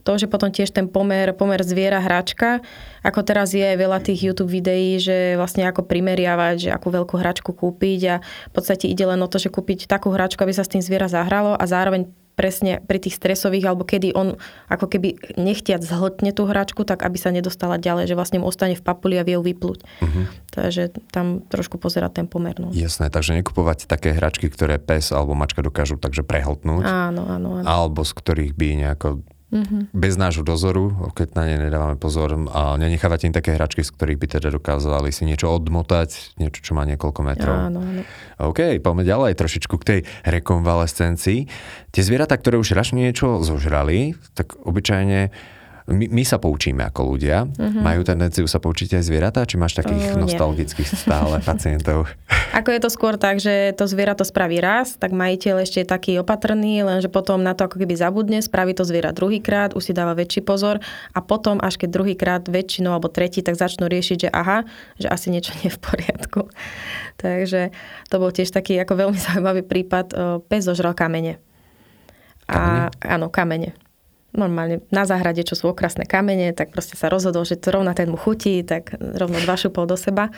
to, 0.10 0.18
že 0.18 0.26
potom 0.26 0.50
tiež 0.50 0.74
ten 0.74 0.90
pomer, 0.90 1.38
pomer 1.38 1.62
zviera 1.62 2.02
hračka, 2.02 2.66
ako 3.06 3.22
teraz 3.22 3.54
je 3.54 3.78
veľa 3.78 4.02
tých 4.02 4.26
YouTube 4.26 4.50
videí, 4.50 4.98
že 4.98 5.38
vlastne 5.38 5.70
ako 5.70 5.86
primeriavať, 5.86 6.56
že 6.66 6.70
akú 6.74 6.90
veľkú 6.90 7.14
hračku 7.14 7.54
kúpiť 7.54 8.02
a 8.10 8.16
v 8.50 8.54
podstate 8.58 8.90
ide 8.90 9.06
len 9.06 9.22
o 9.22 9.30
to, 9.30 9.38
že 9.38 9.54
kúpiť 9.54 9.86
takú 9.86 10.10
hračku, 10.10 10.42
aby 10.42 10.58
sa 10.58 10.66
s 10.66 10.74
tým 10.74 10.82
zviera 10.82 11.06
zahralo 11.06 11.54
a 11.54 11.62
zároveň 11.70 12.10
presne 12.34 12.80
pri 12.80 13.04
tých 13.04 13.20
stresových, 13.20 13.68
alebo 13.68 13.84
kedy 13.84 14.16
on 14.16 14.40
ako 14.72 14.88
keby 14.88 15.36
nechtiac 15.36 15.84
zhltne 15.84 16.32
tú 16.32 16.48
hračku, 16.48 16.88
tak 16.88 17.04
aby 17.04 17.20
sa 17.20 17.36
nedostala 17.36 17.76
ďalej, 17.76 18.08
že 18.08 18.16
vlastne 18.16 18.40
mu 18.40 18.48
ostane 18.48 18.80
v 18.80 18.82
papuli 18.82 19.20
a 19.20 19.28
vie 19.28 19.36
ju 19.36 19.44
vyplúť. 19.44 19.84
Uh-huh. 19.84 20.24
Takže 20.48 20.96
tam 21.12 21.44
trošku 21.44 21.76
pozerať 21.76 22.24
ten 22.24 22.28
pomer. 22.32 22.56
No. 22.56 22.72
Jasné, 22.72 23.12
takže 23.12 23.36
nekupovať 23.36 23.92
také 23.92 24.16
hračky, 24.16 24.48
ktoré 24.48 24.80
pes 24.80 25.12
alebo 25.12 25.36
mačka 25.36 25.60
dokážu 25.60 26.00
takže 26.00 26.24
prehltnúť. 26.24 26.88
Áno, 26.88 27.28
áno, 27.28 27.60
áno. 27.60 27.68
Alebo 27.68 28.08
z 28.08 28.16
ktorých 28.16 28.56
by 28.56 28.68
nejako 28.88 29.20
Mm-hmm. 29.50 29.82
Bez 29.98 30.14
nášho 30.14 30.46
dozoru, 30.46 31.10
keď 31.18 31.34
na 31.34 31.44
ne 31.50 31.58
nedávame 31.58 31.98
pozor 31.98 32.38
a 32.54 32.78
nenechávate 32.78 33.26
im 33.26 33.34
také 33.34 33.58
hračky, 33.58 33.82
z 33.82 33.90
ktorých 33.98 34.20
by 34.22 34.28
teda 34.38 34.50
dokázali 34.54 35.10
si 35.10 35.26
niečo 35.26 35.50
odmotať, 35.50 36.38
niečo, 36.38 36.62
čo 36.62 36.78
má 36.78 36.86
niekoľko 36.86 37.22
metrov. 37.26 37.58
Áno, 37.58 37.82
áno. 37.82 38.02
OK, 38.38 38.78
poďme 38.78 39.04
ďalej 39.10 39.34
trošičku 39.34 39.76
k 39.82 39.88
tej 39.88 40.00
rekonvalescencii. 40.30 41.40
Tie 41.90 42.02
zvieratá, 42.06 42.38
ktoré 42.38 42.62
už 42.62 42.78
raz 42.78 42.94
niečo 42.94 43.42
zožrali, 43.42 44.14
tak 44.38 44.54
obyčajne 44.54 45.34
my, 45.90 46.06
my 46.10 46.24
sa 46.24 46.38
poučíme 46.38 46.86
ako 46.86 47.16
ľudia. 47.16 47.50
Uh-huh. 47.50 47.82
Majú 47.82 48.06
tendenciu 48.06 48.46
sa 48.46 48.62
poučiť 48.62 49.02
aj 49.02 49.04
zvieratá? 49.04 49.42
Či 49.44 49.58
máš 49.58 49.78
takých 49.78 50.14
uh, 50.14 50.22
nostalgických 50.22 50.86
stále 50.86 51.42
pacientov? 51.50 52.06
Ako 52.54 52.70
je 52.74 52.82
to 52.82 52.90
skôr 52.90 53.18
tak, 53.18 53.42
že 53.42 53.74
to 53.78 53.86
zviera 53.86 54.14
to 54.14 54.26
spraví 54.26 54.58
raz, 54.62 54.98
tak 54.98 55.14
majiteľ 55.14 55.66
ešte 55.66 55.86
je 55.86 55.88
taký 55.88 56.12
opatrný, 56.22 56.82
lenže 56.82 57.10
potom 57.10 57.42
na 57.42 57.54
to 57.54 57.70
ako 57.70 57.82
keby 57.82 57.94
zabudne, 57.94 58.42
spraví 58.42 58.74
to 58.74 58.86
zviera 58.86 59.14
druhýkrát, 59.14 59.78
už 59.78 59.90
si 59.90 59.94
dáva 59.94 60.18
väčší 60.18 60.42
pozor 60.42 60.82
a 61.14 61.20
potom 61.22 61.62
až 61.62 61.78
keď 61.78 61.90
druhýkrát 61.94 62.44
väčšinou 62.50 62.98
alebo 62.98 63.10
tretí, 63.10 63.46
tak 63.46 63.58
začnú 63.58 63.86
riešiť, 63.86 64.18
že 64.26 64.30
aha, 64.30 64.66
že 64.98 65.10
asi 65.10 65.30
niečo 65.30 65.54
nie 65.62 65.70
je 65.70 65.78
v 65.78 65.82
poriadku. 65.82 66.42
Takže 67.24 67.70
to 68.10 68.16
bol 68.18 68.34
tiež 68.34 68.50
taký 68.50 68.78
ako 68.82 68.94
veľmi 68.98 69.20
zaujímavý 69.30 69.66
prípad. 69.66 70.14
Pes 70.50 70.66
zožral 70.66 70.98
kamene. 70.98 71.38
A, 72.50 72.90
kamene? 72.90 72.90
áno, 73.06 73.28
kamene 73.30 73.89
normálne 74.34 74.86
na 74.94 75.04
záhrade, 75.10 75.42
čo 75.42 75.58
sú 75.58 75.72
okrasné 75.72 76.06
kamene, 76.06 76.54
tak 76.54 76.70
proste 76.74 76.94
sa 76.94 77.10
rozhodol, 77.10 77.46
že 77.46 77.58
to 77.58 77.74
rovna 77.74 77.98
ten 77.98 78.10
mu 78.10 78.18
chutí, 78.18 78.62
tak 78.62 78.94
rovno 78.98 79.42
dva 79.42 79.58
šupol 79.58 79.90
do 79.90 79.98
seba. 79.98 80.30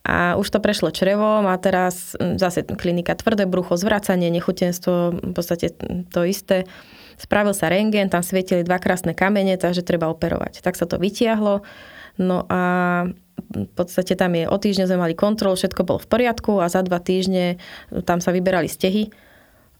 A 0.00 0.32
už 0.40 0.48
to 0.48 0.64
prešlo 0.64 0.88
črevom 0.88 1.44
a 1.44 1.54
teraz 1.60 2.16
hm, 2.16 2.40
zase 2.40 2.64
klinika 2.64 3.12
tvrdé 3.12 3.44
brucho, 3.44 3.76
zvracanie, 3.76 4.32
nechutenstvo, 4.32 5.20
v 5.20 5.32
podstate 5.36 5.76
to 6.08 6.20
isté. 6.24 6.64
Spravil 7.20 7.52
sa 7.52 7.68
rengen, 7.68 8.08
tam 8.08 8.24
svietili 8.24 8.64
dva 8.64 8.80
krásne 8.80 9.12
kamene, 9.12 9.60
takže 9.60 9.84
treba 9.84 10.08
operovať. 10.08 10.64
Tak 10.64 10.72
sa 10.72 10.88
to 10.88 10.96
vytiahlo. 10.96 11.60
No 12.16 12.48
a 12.48 12.60
v 13.50 13.70
podstate 13.76 14.16
tam 14.16 14.36
je, 14.36 14.48
o 14.48 14.56
týždne 14.56 14.88
sme 14.88 15.04
mali 15.04 15.14
kontrol, 15.16 15.56
všetko 15.56 15.84
bolo 15.84 16.00
v 16.00 16.08
poriadku 16.08 16.60
a 16.60 16.72
za 16.72 16.80
dva 16.80 17.00
týždne 17.00 17.60
tam 18.08 18.24
sa 18.24 18.32
vyberali 18.32 18.68
stehy 18.68 19.12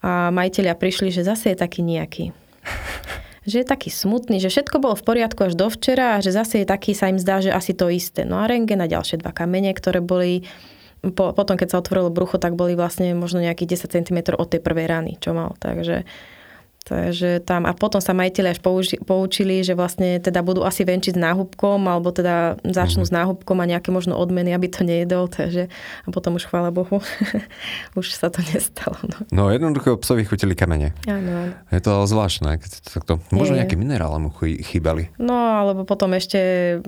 a 0.01 0.33
majiteľia 0.33 0.77
prišli, 0.77 1.13
že 1.13 1.29
zase 1.29 1.53
je 1.53 1.61
taký 1.61 1.85
nejaký 1.85 2.33
že 3.51 3.61
je 3.61 3.67
taký 3.67 3.91
smutný, 3.91 4.39
že 4.39 4.49
všetko 4.49 4.79
bolo 4.79 4.95
v 4.95 5.03
poriadku 5.03 5.51
až 5.51 5.59
do 5.59 5.67
včera 5.67 6.17
a 6.17 6.23
že 6.23 6.31
zase 6.31 6.63
je 6.63 6.67
taký, 6.71 6.95
sa 6.95 7.11
im 7.11 7.19
zdá, 7.19 7.43
že 7.43 7.51
asi 7.51 7.75
to 7.75 7.91
isté. 7.91 8.23
No 8.23 8.39
a 8.39 8.47
rengen 8.47 8.81
a 8.81 8.87
ďalšie 8.87 9.19
dva 9.19 9.35
kamene, 9.35 9.75
ktoré 9.75 9.99
boli 9.99 10.47
po, 11.01 11.33
potom, 11.33 11.57
keď 11.57 11.69
sa 11.73 11.81
otvorilo 11.81 12.13
brucho, 12.13 12.37
tak 12.37 12.61
boli 12.61 12.77
vlastne 12.77 13.17
možno 13.17 13.41
nejakých 13.41 13.89
10 13.89 13.97
cm 13.97 14.19
od 14.37 14.49
tej 14.53 14.61
prvej 14.61 14.87
rany, 14.87 15.13
čo 15.17 15.33
mal. 15.33 15.57
Takže 15.57 16.05
Takže 16.91 17.47
tam, 17.47 17.71
a 17.71 17.73
potom 17.73 18.03
sa 18.03 18.11
majiteľi 18.11 18.49
až 18.51 18.59
použi, 18.59 18.99
poučili, 18.99 19.63
že 19.63 19.79
vlastne 19.79 20.19
teda 20.19 20.43
budú 20.43 20.67
asi 20.67 20.83
venčiť 20.83 21.15
s 21.15 21.23
náhubkom, 21.23 21.87
alebo 21.87 22.11
teda 22.11 22.59
začnú 22.67 23.07
mm-hmm. 23.07 23.15
s 23.15 23.19
náhubkom 23.23 23.63
a 23.63 23.71
nejaké 23.71 23.95
možno 23.95 24.19
odmeny, 24.19 24.51
aby 24.51 24.67
to 24.67 24.83
nejedol, 24.83 25.31
takže 25.31 25.71
a 26.03 26.09
potom 26.11 26.35
už 26.35 26.51
chvála 26.51 26.75
Bohu, 26.75 26.99
už 28.01 28.07
sa 28.11 28.27
to 28.27 28.43
nestalo. 28.43 28.99
No, 29.07 29.19
no 29.31 29.43
jednoducho 29.55 30.03
psovi 30.03 30.27
chutili 30.27 30.59
kamene. 30.59 30.91
Áno. 31.07 31.55
Je 31.71 31.79
to 31.79 32.11
zvláštne, 32.11 32.59
keď 32.59 32.71
to 32.83 32.89
takto, 32.91 33.13
možno 33.31 33.55
nejaké 33.55 33.79
minerály 33.79 34.19
mu 34.19 34.35
chýbali. 34.43 35.15
No, 35.23 35.63
alebo 35.63 35.87
potom 35.87 36.11
ešte 36.19 36.83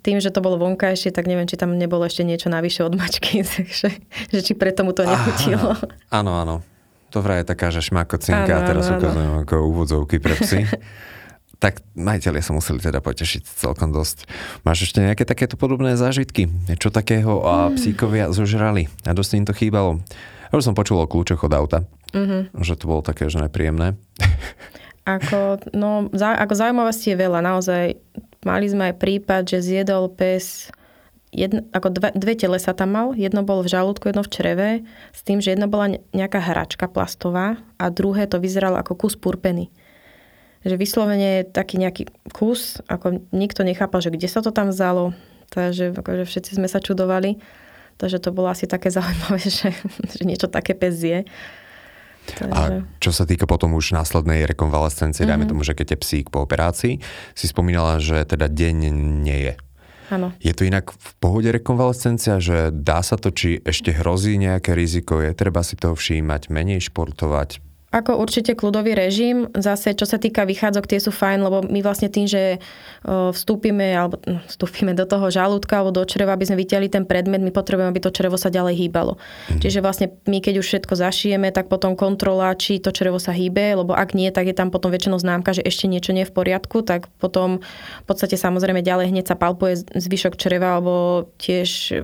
tým, 0.00 0.16
že 0.16 0.32
to 0.32 0.40
bolo 0.40 0.56
vonkajšie, 0.56 1.12
tak 1.12 1.28
neviem, 1.28 1.44
či 1.44 1.60
tam 1.60 1.76
nebolo 1.76 2.08
ešte 2.08 2.24
niečo 2.24 2.48
navyše 2.48 2.88
od 2.88 2.96
mačky, 2.96 3.44
takže 3.52 4.00
že 4.32 4.40
či 4.40 4.56
preto 4.56 4.80
mu 4.80 4.96
to 4.96 5.04
nechutilo. 5.04 5.76
Áno, 6.08 6.40
áno. 6.40 6.64
To 7.12 7.20
vraj 7.20 7.44
je 7.44 7.46
taká, 7.52 7.68
že 7.68 7.84
šmakocinka 7.84 8.48
a 8.48 8.64
teraz 8.64 8.88
ukazujem 8.88 9.44
ako 9.44 9.54
úvodzovky 9.68 10.16
pre 10.16 10.32
psy. 10.40 10.64
tak 11.62 11.78
majiteľia 11.94 12.42
sa 12.42 12.56
museli 12.56 12.82
teda 12.82 12.98
potešiť 12.98 13.46
celkom 13.46 13.94
dosť. 13.94 14.26
Máš 14.66 14.90
ešte 14.90 14.98
nejaké 14.98 15.22
takéto 15.22 15.54
podobné 15.54 15.94
zážitky? 15.94 16.50
Čo 16.74 16.90
takého 16.90 17.44
a 17.46 17.70
hmm. 17.70 17.78
psíkovia 17.78 18.26
zožrali 18.34 18.90
a 19.06 19.14
dosť 19.14 19.30
im 19.38 19.46
to 19.46 19.54
chýbalo? 19.54 20.02
Ja 20.50 20.58
už 20.58 20.66
som 20.66 20.76
počul 20.76 21.00
o 21.00 21.08
kľúčoch 21.08 21.48
od 21.48 21.52
auta, 21.56 21.78
mm-hmm. 22.12 22.60
že 22.60 22.76
to 22.76 22.84
bolo 22.84 23.00
také, 23.00 23.30
že 23.32 23.40
nepríjemné. 23.40 23.96
Ako, 25.02 25.58
no, 25.74 26.06
zá, 26.14 26.38
ako 26.38 26.54
zaujímavosti 26.54 27.10
je 27.10 27.18
veľa. 27.18 27.42
Naozaj 27.42 27.98
mali 28.46 28.70
sme 28.70 28.94
aj 28.94 29.02
prípad, 29.02 29.42
že 29.50 29.58
zjedol 29.58 30.06
pes 30.14 30.70
jedno, 31.32 31.64
ako 31.72 31.88
dve, 31.90 32.08
dve 32.12 32.34
telesa 32.36 32.76
tam 32.76 32.92
mal, 32.92 33.08
jedno 33.16 33.40
bolo 33.42 33.64
v 33.64 33.72
žalúdku, 33.72 34.12
jedno 34.12 34.22
v 34.22 34.30
čreve, 34.30 34.68
s 35.16 35.20
tým, 35.24 35.40
že 35.40 35.56
jedna 35.56 35.66
bola 35.66 35.96
nejaká 36.12 36.38
hračka 36.38 36.86
plastová 36.86 37.56
a 37.80 37.88
druhé 37.88 38.28
to 38.28 38.36
vyzeralo 38.36 38.76
ako 38.76 38.94
kus 38.94 39.16
purpeny. 39.16 39.72
Že 40.62 40.78
vyslovene 40.78 41.42
taký 41.48 41.80
nejaký 41.80 42.06
kus, 42.30 42.78
ako 42.86 43.24
nikto 43.34 43.66
nechápal, 43.66 43.98
že 43.98 44.14
kde 44.14 44.28
sa 44.30 44.44
to 44.44 44.54
tam 44.54 44.70
vzalo, 44.70 45.16
takže 45.50 45.96
akože 45.96 46.28
všetci 46.28 46.60
sme 46.60 46.68
sa 46.70 46.78
čudovali. 46.78 47.40
Takže 47.98 48.22
to 48.22 48.30
bolo 48.30 48.52
asi 48.52 48.68
také 48.68 48.92
zaujímavé, 48.94 49.42
že, 49.42 49.74
že 50.06 50.22
niečo 50.22 50.46
také 50.46 50.76
pes 50.76 51.00
je. 51.00 51.24
Takže... 52.22 52.54
A 52.54 52.86
čo 53.02 53.10
sa 53.10 53.26
týka 53.26 53.50
potom 53.50 53.74
už 53.74 53.98
následnej 53.98 54.46
rekonvalescencie, 54.46 55.26
mm-hmm. 55.26 55.30
dajme 55.34 55.44
mhm. 55.48 55.50
tomu, 55.50 55.62
že 55.66 55.74
keď 55.74 55.96
je 55.96 55.98
psík 55.98 56.30
po 56.30 56.44
operácii, 56.46 57.02
si 57.34 57.46
spomínala, 57.50 57.98
že 57.98 58.22
teda 58.22 58.46
deň 58.46 58.76
nie 59.26 59.50
je. 59.50 59.54
Áno. 60.12 60.36
Je 60.44 60.52
to 60.52 60.68
inak 60.68 60.92
v 60.92 61.10
pohode 61.16 61.48
rekonvalescencia, 61.48 62.36
že 62.36 62.68
dá 62.68 63.00
sa 63.00 63.16
to, 63.16 63.32
či 63.32 63.64
ešte 63.64 63.96
hrozí 63.96 64.36
nejaké 64.36 64.76
riziko, 64.76 65.24
je 65.24 65.32
treba 65.32 65.64
si 65.64 65.80
toho 65.80 65.96
všímať, 65.96 66.52
menej 66.52 66.84
športovať, 66.92 67.64
ako 67.92 68.16
určite 68.16 68.56
kľudový 68.56 68.96
režim. 68.96 69.52
Zase, 69.52 69.92
čo 69.92 70.08
sa 70.08 70.16
týka 70.16 70.48
vychádzok, 70.48 70.88
tie 70.88 70.96
sú 70.96 71.12
fajn, 71.12 71.44
lebo 71.44 71.60
my 71.60 71.84
vlastne 71.84 72.08
tým, 72.08 72.24
že 72.24 72.56
vstúpime, 73.04 73.92
alebo 73.92 74.16
no, 74.24 74.40
vstúpime 74.48 74.96
do 74.96 75.04
toho 75.04 75.28
žalúdka 75.28 75.84
alebo 75.84 75.92
do 75.92 76.00
čreva, 76.08 76.32
aby 76.32 76.48
sme 76.48 76.56
vytiahli 76.56 76.88
ten 76.88 77.04
predmet, 77.04 77.44
my 77.44 77.52
potrebujeme, 77.52 77.92
aby 77.92 78.00
to 78.00 78.08
črevo 78.08 78.40
sa 78.40 78.48
ďalej 78.48 78.80
hýbalo. 78.80 79.20
Mhm. 79.52 79.60
Čiže 79.60 79.78
vlastne 79.84 80.06
my, 80.24 80.40
keď 80.40 80.64
už 80.64 80.66
všetko 80.66 80.94
zašijeme, 80.96 81.52
tak 81.52 81.68
potom 81.68 81.92
kontrola, 81.92 82.56
či 82.56 82.80
to 82.80 82.96
črevo 82.96 83.20
sa 83.20 83.36
hýbe, 83.36 83.76
lebo 83.76 83.92
ak 83.92 84.16
nie, 84.16 84.32
tak 84.32 84.48
je 84.48 84.56
tam 84.56 84.72
potom 84.72 84.88
väčšinou 84.88 85.20
známka, 85.20 85.52
že 85.52 85.60
ešte 85.60 85.84
niečo 85.84 86.16
nie 86.16 86.24
je 86.24 86.30
v 86.32 86.36
poriadku, 86.40 86.80
tak 86.80 87.12
potom 87.20 87.60
v 88.02 88.06
podstate 88.08 88.40
samozrejme 88.40 88.80
ďalej 88.80 89.12
hneď 89.12 89.28
sa 89.28 89.36
palpuje 89.36 89.84
zvyšok 89.92 90.40
čreva, 90.40 90.80
alebo 90.80 91.28
tiež 91.36 92.00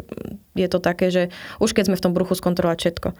je 0.59 0.68
to 0.68 0.79
také, 0.85 1.09
že 1.09 1.33
už 1.62 1.72
keď 1.72 1.88
sme 1.88 1.96
v 1.96 2.05
tom 2.05 2.12
bruchu 2.12 2.37
skontrolovať 2.37 2.79
všetko 2.79 3.11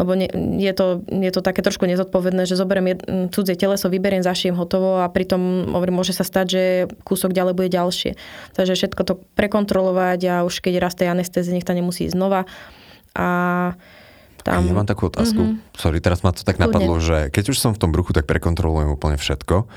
lebo 0.00 0.16
nie, 0.16 0.28
je, 0.60 0.72
to, 0.72 1.04
je 1.08 1.30
to 1.32 1.40
také 1.44 1.60
trošku 1.60 1.84
nezodpovedné, 1.84 2.48
že 2.48 2.56
zoberiem 2.56 2.96
jed, 2.96 3.00
cudzie 3.32 3.56
teleso, 3.56 3.92
vyberiem, 3.92 4.24
zašijem 4.24 4.56
hotovo 4.56 5.04
a 5.04 5.06
pritom 5.12 5.72
hovorím, 5.76 6.00
môže 6.00 6.16
sa 6.16 6.24
stať, 6.24 6.46
že 6.48 6.62
kúsok 7.04 7.36
ďalej 7.36 7.54
bude 7.56 7.70
ďalšie. 7.72 8.16
Takže 8.56 8.72
všetko 8.72 9.02
to 9.04 9.14
prekontrolovať 9.36 10.20
a 10.28 10.34
už 10.48 10.64
keď 10.64 10.80
raz 10.80 10.96
tej 10.96 11.12
anestézie, 11.12 11.52
nech 11.52 11.66
to 11.66 11.76
nemusí 11.76 12.08
ísť 12.08 12.16
znova. 12.16 12.48
A 13.12 13.28
tam... 14.42 14.66
Ja 14.66 14.74
mám 14.74 14.90
takú 14.90 15.06
otázku. 15.06 15.38
Mm-hmm. 15.38 15.78
Sorry, 15.78 15.98
teraz 16.02 16.26
ma 16.26 16.34
to 16.34 16.42
tak 16.42 16.58
napadlo, 16.58 16.98
že 16.98 17.30
keď 17.30 17.54
už 17.54 17.58
som 17.62 17.72
v 17.76 17.80
tom 17.80 17.94
bruchu, 17.94 18.10
tak 18.10 18.26
prekontrolujem 18.26 18.90
úplne 18.90 19.14
všetko. 19.14 19.70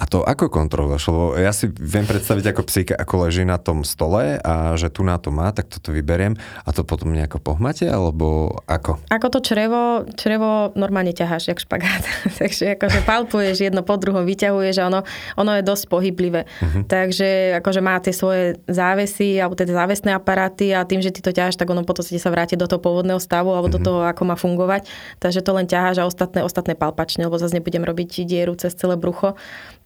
A 0.00 0.08
to 0.08 0.24
ako 0.24 0.48
kontroluješ? 0.48 1.12
Lebo 1.12 1.36
ja 1.36 1.52
si 1.52 1.68
viem 1.68 2.08
predstaviť 2.08 2.56
ako 2.56 2.62
psíka, 2.64 2.94
ako 2.96 3.28
leží 3.28 3.44
na 3.44 3.60
tom 3.60 3.84
stole 3.84 4.40
a 4.40 4.72
že 4.80 4.88
tu 4.88 5.04
na 5.04 5.20
to 5.20 5.28
má, 5.28 5.52
tak 5.52 5.68
toto 5.68 5.92
vyberiem 5.92 6.40
a 6.64 6.68
to 6.72 6.88
potom 6.88 7.12
nejako 7.12 7.36
pohmate, 7.36 7.84
alebo 7.84 8.56
ako? 8.64 8.96
Ako 9.12 9.28
to 9.28 9.44
črevo, 9.44 10.08
črevo 10.16 10.72
normálne 10.72 11.12
ťaháš, 11.12 11.52
jak 11.52 11.60
špagát. 11.60 12.00
Takže 12.40 12.80
akože 12.80 13.04
palpuješ 13.04 13.60
jedno 13.60 13.84
po 13.84 14.00
druhom, 14.00 14.24
vyťahuješ 14.24 14.80
a 14.80 14.88
ono, 14.88 15.00
ono 15.36 15.52
je 15.60 15.68
dosť 15.68 15.84
pohyblivé. 15.92 16.48
Uh-huh. 16.48 16.80
Takže 16.88 17.60
akože 17.60 17.80
má 17.84 18.00
tie 18.00 18.16
svoje 18.16 18.56
závesy 18.72 19.36
alebo 19.36 19.52
tie 19.52 19.68
závesné 19.68 20.16
aparáty 20.16 20.72
a 20.72 20.88
tým, 20.88 21.04
že 21.04 21.12
ty 21.12 21.20
to 21.20 21.36
ťaháš, 21.36 21.60
tak 21.60 21.68
ono 21.68 21.84
potom 21.84 22.00
sa 22.00 22.32
vráti 22.32 22.56
do 22.56 22.64
toho 22.64 22.80
pôvodného 22.80 23.20
stavu 23.20 23.52
alebo 23.52 23.68
uh-huh. 23.68 23.76
do 23.76 23.80
mhm. 23.84 23.86
toho, 23.86 24.00
ako 24.08 24.22
má 24.24 24.36
fungovať. 24.40 24.88
Takže 25.20 25.44
to 25.44 25.52
len 25.52 25.68
ťaháš 25.68 26.00
a 26.00 26.08
ostatné, 26.08 26.40
ostatné 26.40 26.72
palpačne, 26.72 27.28
lebo 27.28 27.36
zase 27.36 27.60
nebudem 27.60 27.84
robiť 27.84 28.24
dieru 28.24 28.56
cez 28.56 28.72
celé 28.72 28.96
brucho. 28.96 29.36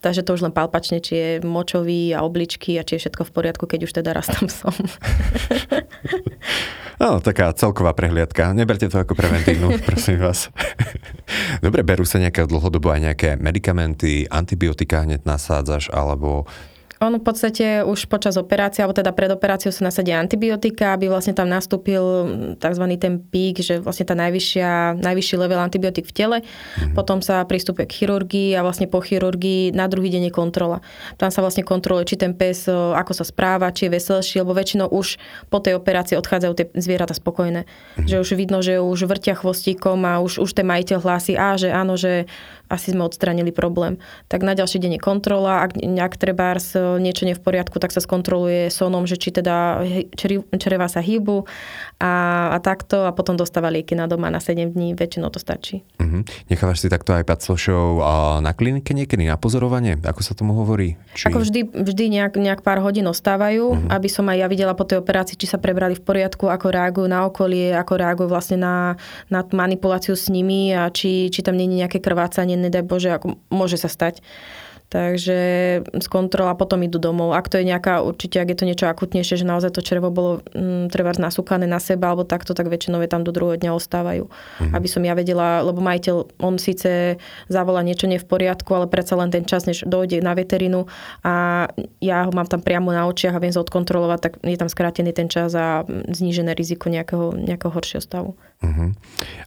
Takže 0.04 0.20
to 0.20 0.36
už 0.36 0.44
len 0.44 0.52
palpačne, 0.52 1.00
či 1.00 1.12
je 1.16 1.30
močový 1.40 2.12
a 2.12 2.20
obličky 2.20 2.76
a 2.76 2.84
či 2.84 3.00
je 3.00 3.08
všetko 3.08 3.24
v 3.24 3.32
poriadku, 3.32 3.64
keď 3.64 3.88
už 3.88 3.92
teda 3.96 4.12
raz 4.12 4.28
tam 4.28 4.52
som. 4.52 4.76
No, 6.94 7.18
taká 7.18 7.50
celková 7.50 7.90
prehliadka. 7.90 8.54
Neberte 8.54 8.86
to 8.86 9.02
ako 9.02 9.18
preventívnu, 9.18 9.76
prosím 9.88 10.22
vás. 10.22 10.46
Dobre, 11.58 11.82
berú 11.82 12.06
sa 12.06 12.22
nejaké 12.22 12.46
dlhodobo 12.46 12.94
aj 12.94 13.00
nejaké 13.10 13.30
medikamenty, 13.34 14.30
antibiotika 14.30 15.02
hneď 15.02 15.26
nasádzaš, 15.26 15.90
alebo 15.90 16.46
on 17.02 17.18
v 17.18 17.24
podstate 17.24 17.82
už 17.82 18.06
počas 18.06 18.38
operácie, 18.38 18.82
alebo 18.82 18.94
teda 18.94 19.10
pred 19.10 19.30
operáciou 19.32 19.74
sa 19.74 19.90
nasadia 19.90 20.22
antibiotika, 20.22 20.94
aby 20.94 21.10
vlastne 21.10 21.34
tam 21.34 21.50
nastúpil 21.50 22.02
tzv. 22.58 22.84
ten 23.00 23.18
pík, 23.18 23.58
že 23.62 23.82
vlastne 23.82 24.06
tá 24.06 24.14
najvyššia, 24.14 25.02
najvyšší 25.02 25.34
level 25.34 25.58
antibiotik 25.58 26.06
v 26.06 26.14
tele. 26.14 26.38
Mm-hmm. 26.40 26.94
Potom 26.94 27.18
sa 27.18 27.42
pristúpe 27.42 27.86
k 27.86 28.04
chirurgii 28.04 28.54
a 28.54 28.62
vlastne 28.62 28.86
po 28.86 29.02
chirurgii 29.02 29.74
na 29.74 29.90
druhý 29.90 30.10
deň 30.14 30.30
je 30.30 30.32
kontrola. 30.32 30.78
Tam 31.18 31.34
sa 31.34 31.42
vlastne 31.42 31.66
kontroluje, 31.66 32.14
či 32.14 32.16
ten 32.20 32.34
pes, 32.34 32.70
ako 32.70 33.12
sa 33.14 33.26
správa, 33.26 33.74
či 33.74 33.90
je 33.90 33.94
veselší, 33.98 34.46
lebo 34.46 34.54
väčšinou 34.54 34.90
už 34.90 35.18
po 35.50 35.58
tej 35.58 35.74
operácii 35.78 36.14
odchádzajú 36.14 36.52
tie 36.54 36.66
zvieratá 36.78 37.14
spokojné. 37.14 37.66
Mm-hmm. 37.66 38.06
Že 38.06 38.16
už 38.22 38.28
vidno, 38.38 38.58
že 38.62 38.78
už 38.78 39.10
vrtia 39.10 39.34
chvostíkom 39.34 39.98
a 40.06 40.22
už, 40.22 40.38
už 40.38 40.50
ten 40.54 40.66
majiteľ 40.66 40.98
hlási, 41.02 41.34
a 41.34 41.58
že 41.58 41.74
áno, 41.74 41.98
že 41.98 42.30
asi 42.68 42.96
sme 42.96 43.04
odstranili 43.04 43.52
problém. 43.52 44.00
Tak 44.28 44.42
na 44.42 44.56
ďalší 44.56 44.80
deň 44.80 44.98
je 44.98 45.00
kontrola, 45.02 45.64
ak, 45.64 45.76
ak 45.80 46.14
treba 46.16 46.56
niečo 46.98 47.28
nie 47.28 47.36
v 47.36 47.44
poriadku, 47.44 47.76
tak 47.78 47.92
sa 47.92 48.00
skontroluje 48.00 48.72
sonom, 48.72 49.04
že 49.04 49.20
či 49.20 49.30
teda 49.34 49.84
čreva 50.56 50.88
sa 50.88 51.04
hýbu 51.04 51.44
a, 52.04 52.12
a 52.52 52.58
takto 52.60 53.08
a 53.08 53.16
potom 53.16 53.32
dostáva 53.32 53.72
lieky 53.72 53.96
na 53.96 54.04
doma 54.04 54.28
na 54.28 54.36
7 54.36 54.76
dní, 54.76 54.92
väčšinou 54.92 55.32
to 55.32 55.40
stačí. 55.40 55.80
Uh-huh. 55.96 56.20
Nechávaš 56.52 56.84
si 56.84 56.92
takto 56.92 57.16
aj 57.16 57.24
paclošov 57.24 58.04
na 58.44 58.52
klinike 58.52 58.92
niekedy 58.92 59.24
na 59.24 59.40
pozorovanie? 59.40 59.96
Ako 59.96 60.20
sa 60.20 60.36
tomu 60.36 60.52
hovorí? 60.52 61.00
Či... 61.16 61.32
Ako 61.32 61.40
vždy, 61.40 61.72
vždy 61.72 62.04
nejak, 62.20 62.36
nejak 62.36 62.60
pár 62.60 62.84
hodín 62.84 63.08
ostávajú, 63.08 63.72
uh-huh. 63.72 63.88
aby 63.88 64.08
som 64.12 64.28
aj 64.28 64.36
ja 64.36 64.46
videla 64.52 64.76
po 64.76 64.84
tej 64.84 65.00
operácii, 65.00 65.40
či 65.40 65.48
sa 65.48 65.56
prebrali 65.56 65.96
v 65.96 66.04
poriadku, 66.04 66.44
ako 66.52 66.66
reagujú 66.68 67.08
na 67.08 67.24
okolie, 67.24 67.72
ako 67.72 67.92
reagujú 67.96 68.28
vlastne 68.28 68.60
na, 68.60 69.00
na 69.32 69.40
manipuláciu 69.40 70.12
s 70.12 70.28
nimi 70.28 70.76
a 70.76 70.92
či, 70.92 71.32
či 71.32 71.40
tam 71.40 71.56
nie 71.56 71.72
je 71.72 71.80
nejaké 71.80 72.04
krvácanie 72.04 72.60
nedaj 72.60 72.84
Bože, 72.84 73.16
ako 73.16 73.40
môže 73.48 73.80
sa 73.80 73.88
stať. 73.88 74.20
Takže 74.94 75.38
z 75.82 76.06
kontrola 76.06 76.54
potom 76.54 76.78
idú 76.86 77.02
domov. 77.02 77.34
Ak 77.34 77.50
to 77.50 77.58
je 77.58 77.66
nejaká, 77.66 78.06
určite, 78.06 78.38
ak 78.38 78.54
je 78.54 78.58
to 78.62 78.68
niečo 78.70 78.86
akutnejšie, 78.86 79.42
že 79.42 79.50
naozaj 79.50 79.74
to 79.74 79.82
črevo 79.82 80.14
bolo 80.14 80.38
mm, 80.54 80.86
treba 80.94 81.10
nasúkané 81.18 81.66
na 81.66 81.82
seba 81.82 82.14
alebo 82.14 82.22
takto, 82.22 82.54
tak 82.54 82.70
väčšinou 82.70 83.02
je 83.02 83.10
tam 83.10 83.26
do 83.26 83.34
druhého 83.34 83.58
dňa 83.58 83.74
ostávajú. 83.74 84.30
Mm-hmm. 84.30 84.70
Aby 84.70 84.86
som 84.86 85.02
ja 85.02 85.18
vedela, 85.18 85.66
lebo 85.66 85.82
majiteľ, 85.82 86.38
on 86.38 86.62
síce 86.62 87.18
zavolá 87.50 87.82
niečo 87.82 88.06
nie 88.06 88.22
v 88.22 88.28
poriadku, 88.30 88.70
ale 88.70 88.86
predsa 88.86 89.18
len 89.18 89.34
ten 89.34 89.42
čas, 89.42 89.66
než 89.66 89.82
dojde 89.82 90.22
na 90.22 90.30
veterinu 90.38 90.86
a 91.26 91.66
ja 91.98 92.22
ho 92.22 92.30
mám 92.30 92.46
tam 92.46 92.62
priamo 92.62 92.94
na 92.94 93.10
očiach 93.10 93.34
a 93.34 93.42
viem 93.42 93.50
sa 93.50 93.66
odkontrolovať, 93.66 94.18
tak 94.22 94.32
je 94.46 94.54
tam 94.54 94.70
skrátený 94.70 95.10
ten 95.10 95.26
čas 95.26 95.58
a 95.58 95.82
znížené 95.90 96.54
riziko 96.54 96.86
nejakého, 96.86 97.34
nejakého 97.34 97.74
horšieho 97.74 97.98
stavu. 97.98 98.38
Mm-hmm. 98.62 98.88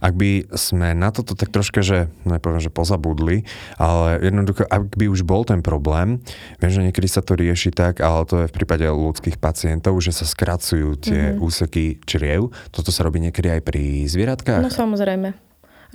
Ak 0.04 0.14
by 0.14 0.32
sme 0.54 0.94
na 0.94 1.10
toto 1.10 1.34
tak 1.34 1.50
troška, 1.50 1.82
že 1.82 2.12
nepoviem, 2.28 2.62
že 2.62 2.70
pozabudli, 2.74 3.48
ale 3.82 4.22
jednoducho, 4.22 4.68
ak 4.68 4.94
by 4.94 5.06
už 5.10 5.26
bol 5.26 5.42
ten 5.48 5.66
problém, 5.66 6.22
viem, 6.62 6.72
že 6.72 6.84
niekedy 6.86 7.08
sa 7.10 7.26
to 7.26 7.34
rieši 7.34 7.74
tak, 7.74 8.04
ale 8.04 8.28
to 8.30 8.46
je 8.46 8.50
v 8.52 8.56
prípade 8.56 8.86
ľudských 8.86 9.42
pacientov, 9.42 9.98
že 10.04 10.14
sa 10.14 10.26
skracujú 10.28 11.00
tie 11.02 11.34
mm-hmm. 11.34 11.42
úseky 11.42 11.86
čriev. 12.06 12.54
Toto 12.70 12.94
sa 12.94 13.08
robí 13.08 13.18
niekedy 13.24 13.50
aj 13.50 13.62
pri 13.66 14.06
zvieratkách? 14.06 14.62
No 14.62 14.70
samozrejme. 14.70 15.34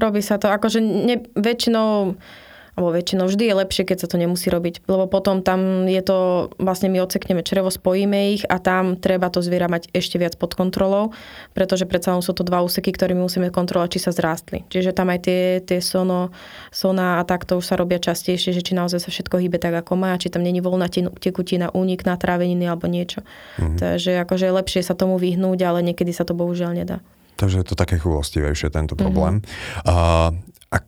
Robí 0.01 0.25
sa 0.25 0.41
to. 0.41 0.49
Akože 0.49 0.81
ne, 0.81 1.21
väčšinou 1.37 2.17
alebo 2.73 2.89
väčšinou 2.89 3.29
vždy 3.29 3.53
je 3.53 3.55
lepšie, 3.61 3.85
keď 3.85 3.99
sa 4.01 4.09
to 4.09 4.17
nemusí 4.17 4.49
robiť, 4.49 4.89
lebo 4.89 5.05
potom 5.05 5.45
tam 5.45 5.85
je 5.85 6.01
to, 6.01 6.49
vlastne 6.57 6.89
my 6.89 7.05
odsekneme 7.05 7.45
črevo, 7.45 7.69
spojíme 7.69 8.33
ich 8.33 8.49
a 8.49 8.57
tam 8.57 8.97
treba 8.97 9.29
to 9.29 9.45
zviera 9.45 9.69
mať 9.69 9.93
ešte 9.93 10.17
viac 10.17 10.41
pod 10.41 10.57
kontrolou, 10.57 11.13
pretože 11.53 11.85
predsa 11.85 12.17
sú 12.25 12.33
to 12.33 12.45
dva 12.45 12.65
úseky, 12.65 12.93
ktorými 12.93 13.21
musíme 13.21 13.53
kontrolovať, 13.53 13.89
či 13.97 14.01
sa 14.09 14.13
zrástli. 14.17 14.65
Čiže 14.73 14.97
tam 14.97 15.13
aj 15.13 15.21
tie, 15.29 15.41
tie 15.61 15.85
sono, 15.85 16.33
sona 16.73 17.21
a 17.21 17.29
takto 17.29 17.61
už 17.61 17.69
sa 17.69 17.77
robia 17.77 18.01
častejšie, 18.01 18.57
že 18.57 18.65
či 18.65 18.73
naozaj 18.73 19.05
sa 19.05 19.13
všetko 19.13 19.37
hýbe 19.37 19.61
tak, 19.61 19.77
ako 19.77 19.93
má, 20.01 20.17
či 20.17 20.33
tam 20.33 20.41
není 20.41 20.65
voľná 20.65 20.89
tekutina, 21.21 21.69
únik 21.77 22.09
na 22.09 22.17
tráveniny 22.17 22.65
alebo 22.65 22.89
niečo. 22.89 23.21
Mhm. 23.61 23.77
Takže 23.77 24.17
akože 24.25 24.49
je 24.49 24.57
lepšie 24.57 24.81
sa 24.81 24.97
tomu 24.97 25.21
vyhnúť, 25.21 25.61
ale 25.61 25.85
niekedy 25.85 26.17
sa 26.17 26.25
to 26.25 26.33
bohužiaľ 26.33 26.73
nedá. 26.73 27.05
Takže 27.37 27.65
je 27.65 27.67
to 27.67 27.77
také 27.77 27.99
chulostivejšie, 27.99 28.71
tento 28.71 28.95
problém. 28.95 29.43
Mm-hmm. 29.43 29.89
Uh, 29.89 30.31
ak, 30.71 30.87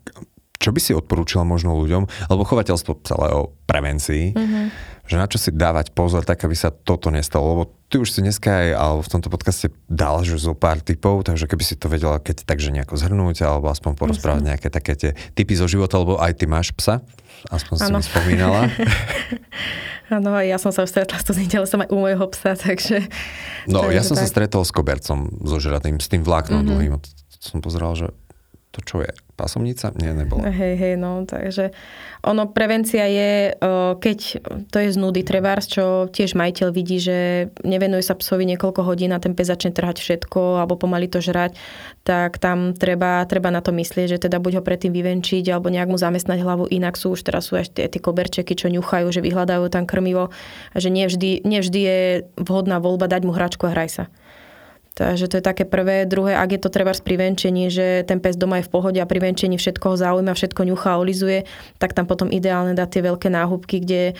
čo 0.65 0.73
by 0.73 0.81
si 0.81 0.97
odporúčila 0.97 1.45
možno 1.45 1.77
ľuďom, 1.77 2.09
lebo 2.33 2.49
chovateľstvo 2.49 3.05
celé 3.05 3.29
o 3.37 3.53
prevencii, 3.69 4.33
mm-hmm. 4.33 4.65
že 5.05 5.17
na 5.21 5.29
čo 5.29 5.37
si 5.37 5.53
dávať 5.53 5.93
pozor, 5.93 6.25
tak 6.25 6.41
aby 6.41 6.57
sa 6.57 6.73
toto 6.73 7.13
nestalo, 7.13 7.53
lebo 7.53 7.63
ty 7.93 8.01
už 8.01 8.09
si 8.09 8.25
dneska 8.25 8.49
aj 8.49 8.69
alebo 8.73 9.01
v 9.05 9.13
tomto 9.13 9.29
podcaste 9.29 9.69
dal 9.93 10.25
že 10.25 10.41
zo 10.41 10.57
pár 10.57 10.81
typov, 10.81 11.29
takže 11.29 11.45
keby 11.45 11.65
si 11.69 11.77
to 11.77 11.93
vedela 11.93 12.17
keď 12.17 12.49
takže 12.49 12.73
nejako 12.73 12.97
zhrnúť, 12.97 13.45
alebo 13.45 13.69
aspoň 13.69 13.93
porozprávať 14.01 14.41
Myslím. 14.41 14.53
nejaké 14.57 14.69
také 14.73 14.93
tie 14.97 15.11
typy 15.37 15.53
zo 15.53 15.69
života, 15.69 16.01
lebo 16.01 16.17
aj 16.17 16.33
ty 16.33 16.49
máš 16.49 16.73
psa, 16.73 17.05
aspoň 17.53 17.75
ano. 17.85 17.85
si 17.85 17.93
mi 17.93 18.05
spomínala. 18.09 18.61
Áno, 20.13 20.37
ja 20.45 20.61
som 20.61 20.69
sa 20.69 20.85
stretla 20.85 21.17
s 21.17 21.33
ale 21.33 21.65
som 21.65 21.81
aj 21.81 21.89
u 21.89 21.97
môjho 21.97 22.29
psa, 22.29 22.53
takže... 22.61 23.09
No, 23.65 23.89
takže 23.89 23.97
ja 23.97 24.03
som 24.05 24.21
tak. 24.21 24.29
sa 24.29 24.29
stretol 24.29 24.61
s 24.61 24.69
kobercom, 24.69 25.33
so 25.49 25.57
žratým, 25.57 25.97
s 25.97 26.13
tým 26.13 26.21
vláknom 26.21 26.61
mm-hmm. 26.61 26.77
dlhým. 26.77 26.93
Som 27.41 27.65
pozeral, 27.65 27.97
že 27.97 28.13
to 28.75 28.83
čo 28.83 29.07
je? 29.07 29.13
Pasomnica? 29.35 29.91
Nie, 29.99 30.15
nebola. 30.15 30.47
Hej, 30.47 30.75
hej, 30.79 30.95
no, 30.95 31.27
takže 31.27 31.75
ono, 32.23 32.47
prevencia 32.51 33.07
je, 33.07 33.55
keď 33.99 34.19
to 34.71 34.77
je 34.79 34.89
z 34.95 34.97
nudy 34.99 35.27
trebárs, 35.27 35.67
čo 35.67 36.07
tiež 36.07 36.39
majiteľ 36.39 36.71
vidí, 36.71 37.03
že 37.03 37.51
nevenuje 37.67 38.03
sa 38.03 38.15
psovi 38.15 38.47
niekoľko 38.55 38.87
hodín 38.87 39.11
a 39.11 39.19
ten 39.19 39.35
pes 39.35 39.51
začne 39.51 39.75
trhať 39.75 39.99
všetko 39.99 40.63
alebo 40.63 40.79
pomaly 40.79 41.11
to 41.11 41.19
žrať, 41.19 41.59
tak 42.07 42.39
tam 42.39 42.79
treba, 42.79 43.27
treba 43.27 43.51
na 43.51 43.59
to 43.59 43.75
myslieť, 43.75 44.19
že 44.19 44.23
teda 44.23 44.39
buď 44.39 44.59
ho 44.59 44.63
predtým 44.63 44.95
vyvenčiť 44.95 45.51
alebo 45.51 45.67
nejak 45.67 45.91
mu 45.91 45.99
zamestnať 45.99 46.39
hlavu, 46.39 46.71
inak 46.71 46.95
sú 46.95 47.19
už 47.19 47.27
teraz 47.27 47.51
sú 47.51 47.59
až 47.59 47.75
tie, 47.75 47.91
tie 47.91 47.99
koberčeky, 47.99 48.55
čo 48.55 48.71
ňuchajú, 48.71 49.11
že 49.11 49.19
vyhľadajú 49.19 49.67
tam 49.67 49.83
krmivo, 49.87 50.31
že 50.79 50.95
nevždy, 50.95 51.43
je 51.75 51.99
vhodná 52.39 52.79
voľba 52.79 53.11
dať 53.11 53.23
mu 53.27 53.35
hračku 53.35 53.67
a 53.67 53.75
hraj 53.75 53.91
sa. 53.91 54.05
Takže 54.95 55.27
to 55.27 55.43
je 55.43 55.45
také 55.45 55.67
prvé. 55.67 56.07
Druhé, 56.07 56.39
ak 56.39 56.55
je 56.55 56.61
to 56.63 56.71
treba 56.71 56.95
pri 56.95 57.19
venčení, 57.19 57.67
že 57.67 58.07
ten 58.07 58.23
pes 58.23 58.39
doma 58.39 58.63
je 58.63 58.67
v 58.67 58.73
pohode 58.79 58.99
a 59.03 59.11
pri 59.11 59.19
venčení 59.19 59.59
všetko 59.59 59.85
ho 59.91 59.97
zaujíma, 59.99 60.39
všetko 60.39 60.63
ňuchá, 60.71 61.03
olizuje, 61.03 61.51
tak 61.83 61.99
tam 61.99 62.07
potom 62.07 62.31
ideálne 62.31 62.79
dať 62.79 62.89
tie 62.95 63.03
veľké 63.03 63.27
náhubky, 63.27 63.83
kde 63.83 64.15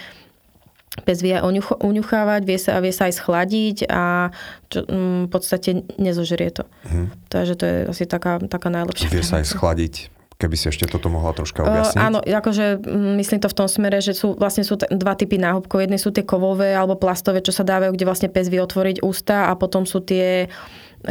pes 1.07 1.19
vie 1.23 1.39
uňuch- 1.39 1.79
uňuchávať, 1.79 2.43
vie 2.43 2.59
sa, 2.59 2.83
vie 2.83 2.91
sa 2.91 3.07
aj 3.07 3.15
schladiť 3.19 3.87
a 3.87 4.35
čo, 4.71 4.83
m, 4.87 4.95
mm, 4.95 5.23
v 5.27 5.31
podstate 5.31 5.71
nezožerie 5.99 6.51
to. 6.55 6.67
Hmm. 6.87 7.11
Takže 7.31 7.55
to 7.55 7.65
je 7.67 7.77
asi 7.91 8.05
taká, 8.07 8.43
taká 8.43 8.71
najlepšia. 8.71 9.11
Vie 9.11 9.27
sa 9.27 9.43
aj 9.43 9.47
schladiť 9.51 9.95
keby 10.35 10.57
si 10.59 10.67
ešte 10.71 10.91
toto 10.91 11.07
mohla 11.11 11.31
troška 11.31 11.63
objasniť. 11.63 11.99
Uh, 11.99 12.07
áno, 12.11 12.19
akože 12.21 12.83
mm, 12.83 13.13
myslím 13.23 13.41
to 13.41 13.49
v 13.51 13.57
tom 13.57 13.69
smere, 13.71 13.99
že 14.03 14.13
sú 14.19 14.35
vlastne 14.35 14.67
sú 14.67 14.75
t- 14.81 14.91
dva 14.91 15.15
typy 15.15 15.39
náhubkov. 15.39 15.87
Jedné 15.87 15.99
sú 15.99 16.11
tie 16.11 16.27
kovové 16.27 16.75
alebo 16.75 16.99
plastové, 16.99 17.39
čo 17.41 17.55
sa 17.55 17.63
dávajú, 17.63 17.95
kde 17.95 18.09
vlastne 18.09 18.29
pes 18.31 18.51
vie 18.51 18.59
otvoriť 18.59 19.03
ústa 19.07 19.49
a 19.49 19.53
potom 19.55 19.87
sú 19.87 20.03
tie 20.03 20.51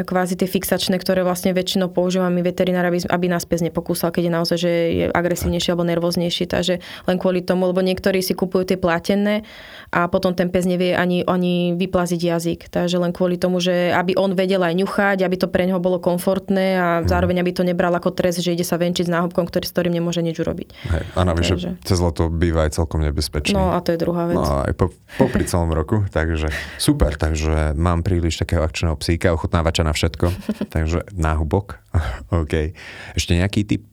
kvázi 0.02 0.34
tie 0.34 0.50
fixačné, 0.50 0.98
ktoré 0.98 1.22
vlastne 1.22 1.54
väčšinou 1.54 1.94
používame 1.94 2.42
veterinár, 2.42 2.90
aby, 2.90 3.06
aby 3.06 3.26
nás 3.30 3.46
pes 3.46 3.62
nepokúsal, 3.62 4.10
keď 4.10 4.24
je 4.26 4.34
naozaj 4.34 4.58
že 4.58 4.72
je 4.72 5.06
agresívnejší 5.14 5.70
alebo 5.74 5.86
nervóznejší. 5.86 6.50
Takže 6.50 6.82
len 6.82 7.18
kvôli 7.22 7.46
tomu, 7.46 7.70
lebo 7.70 7.86
niektorí 7.86 8.26
si 8.26 8.34
kupujú 8.34 8.74
tie 8.74 8.78
platené 8.82 9.46
a 9.94 10.10
potom 10.10 10.34
ten 10.34 10.50
pes 10.50 10.66
nevie 10.66 10.98
ani, 10.98 11.22
ani 11.22 11.78
vyplaziť 11.78 12.22
jazyk. 12.22 12.60
Takže 12.74 12.98
len 12.98 13.14
kvôli 13.14 13.38
tomu, 13.38 13.62
že 13.62 13.94
aby 13.94 14.18
on 14.18 14.34
vedel 14.34 14.66
aj 14.66 14.74
ňuchať, 14.74 15.18
aby 15.22 15.36
to 15.38 15.48
pre 15.52 15.70
neho 15.70 15.78
bolo 15.78 16.02
komfortné 16.02 16.80
a 16.80 16.88
hmm. 17.04 17.12
zároveň 17.12 17.46
aby 17.46 17.52
to 17.54 17.62
nebral 17.62 17.94
ako 17.94 18.10
trest, 18.16 18.42
že 18.42 18.56
ide 18.56 18.66
sa 18.66 18.82
venčiť 18.82 19.06
s 19.06 19.12
náhubkom, 19.12 19.46
ktorý, 19.46 19.66
s 19.68 19.74
ktorým 19.76 19.94
nemôže 19.94 20.26
nič 20.26 20.42
urobiť. 20.42 20.68
Hej, 20.90 21.04
a 21.14 21.20
navyše 21.22 21.54
takže... 21.60 21.70
cez 21.86 21.98
leto 22.00 22.32
býva 22.32 22.66
aj 22.66 22.80
celkom 22.80 23.04
nebezpečný. 23.04 23.54
No 23.54 23.76
a 23.76 23.84
to 23.84 23.94
je 23.94 24.00
druhá 24.00 24.26
vec. 24.32 24.40
No 24.40 24.64
aj 24.64 24.74
po, 24.74 24.90
po 25.20 25.26
pri 25.28 25.44
celom 25.46 25.70
roku, 25.70 26.08
takže 26.08 26.50
super, 26.80 27.20
takže 27.20 27.76
mám 27.76 28.02
príliš 28.02 28.40
takého 28.40 28.64
akčného 28.64 28.96
psíka, 28.96 29.36
ochutnávača 29.36 29.83
na 29.84 29.93
všetko, 29.93 30.32
takže 30.74 31.06
náhubok. 31.13 31.80
OK. 32.43 32.74
Ešte 33.15 33.38
nejaký 33.38 33.67
typ 33.67 33.84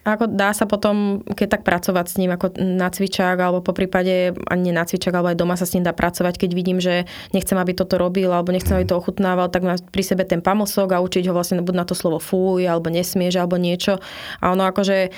ako 0.00 0.32
dá 0.32 0.56
sa 0.56 0.64
potom, 0.64 1.20
keď 1.28 1.60
tak 1.60 1.62
pracovať 1.62 2.06
s 2.08 2.16
ním 2.16 2.32
ako 2.32 2.56
na 2.56 2.88
cvičák, 2.88 3.36
alebo 3.36 3.60
po 3.60 3.76
prípade 3.76 4.32
ani 4.48 4.72
na 4.72 4.88
cvičák, 4.88 5.12
alebo 5.12 5.28
aj 5.28 5.38
doma 5.38 5.60
sa 5.60 5.68
s 5.68 5.76
ním 5.76 5.84
dá 5.84 5.92
pracovať, 5.92 6.40
keď 6.40 6.50
vidím, 6.56 6.80
že 6.80 7.04
nechcem, 7.36 7.56
aby 7.60 7.76
toto 7.76 8.00
robil, 8.00 8.32
alebo 8.32 8.48
nechcem, 8.48 8.72
aby 8.80 8.88
to 8.88 8.96
ochutnával, 8.96 9.52
tak 9.52 9.60
má 9.60 9.76
pri 9.76 10.00
sebe 10.00 10.24
ten 10.24 10.40
pamosok 10.40 10.96
a 10.96 11.04
učiť 11.04 11.28
ho 11.28 11.36
vlastne 11.36 11.60
buď 11.60 11.74
na 11.76 11.84
to 11.84 11.92
slovo 11.92 12.16
fuj, 12.16 12.64
alebo 12.64 12.88
nesmieš, 12.88 13.36
alebo 13.36 13.60
niečo. 13.60 14.00
A 14.40 14.56
ono 14.56 14.64
akože 14.64 15.12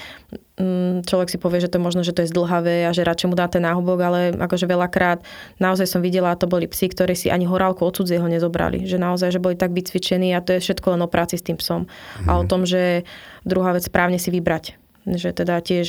človek 1.09 1.33
si 1.33 1.41
povie, 1.41 1.65
že 1.65 1.73
to 1.73 1.81
možno, 1.81 2.05
že 2.05 2.13
to 2.13 2.25
je 2.25 2.33
zdlhavé 2.33 2.85
a 2.85 2.93
že 2.93 3.09
radšej 3.09 3.29
mu 3.33 3.37
dá 3.37 3.49
ten 3.49 3.65
náhubok, 3.65 3.99
ale 4.05 4.21
akože 4.37 4.69
veľakrát 4.69 5.25
naozaj 5.57 5.89
som 5.89 6.05
videla, 6.05 6.37
to 6.37 6.45
boli 6.45 6.69
psi, 6.69 6.93
ktorí 6.93 7.17
si 7.17 7.33
ani 7.33 7.49
horálku 7.49 7.81
od 7.81 7.97
cudzieho 7.97 8.29
nezobrali. 8.29 8.85
Že 8.85 9.01
naozaj, 9.01 9.33
že 9.33 9.41
boli 9.41 9.57
tak 9.57 9.73
vycvičení 9.73 10.37
a 10.37 10.45
to 10.45 10.57
je 10.57 10.61
všetko 10.61 10.93
len 10.93 11.01
o 11.01 11.09
práci 11.09 11.41
s 11.41 11.47
tým 11.47 11.57
psom. 11.57 11.89
Mm. 11.89 12.29
A 12.29 12.31
o 12.37 12.45
mhm. 12.45 12.49
tom, 12.53 12.63
že 12.69 13.09
druhá 13.49 13.73
vec 13.73 13.89
správne 13.89 14.21
si 14.21 14.29
vybrať 14.29 14.82
že 15.07 15.35
teda 15.35 15.59
tiež 15.59 15.89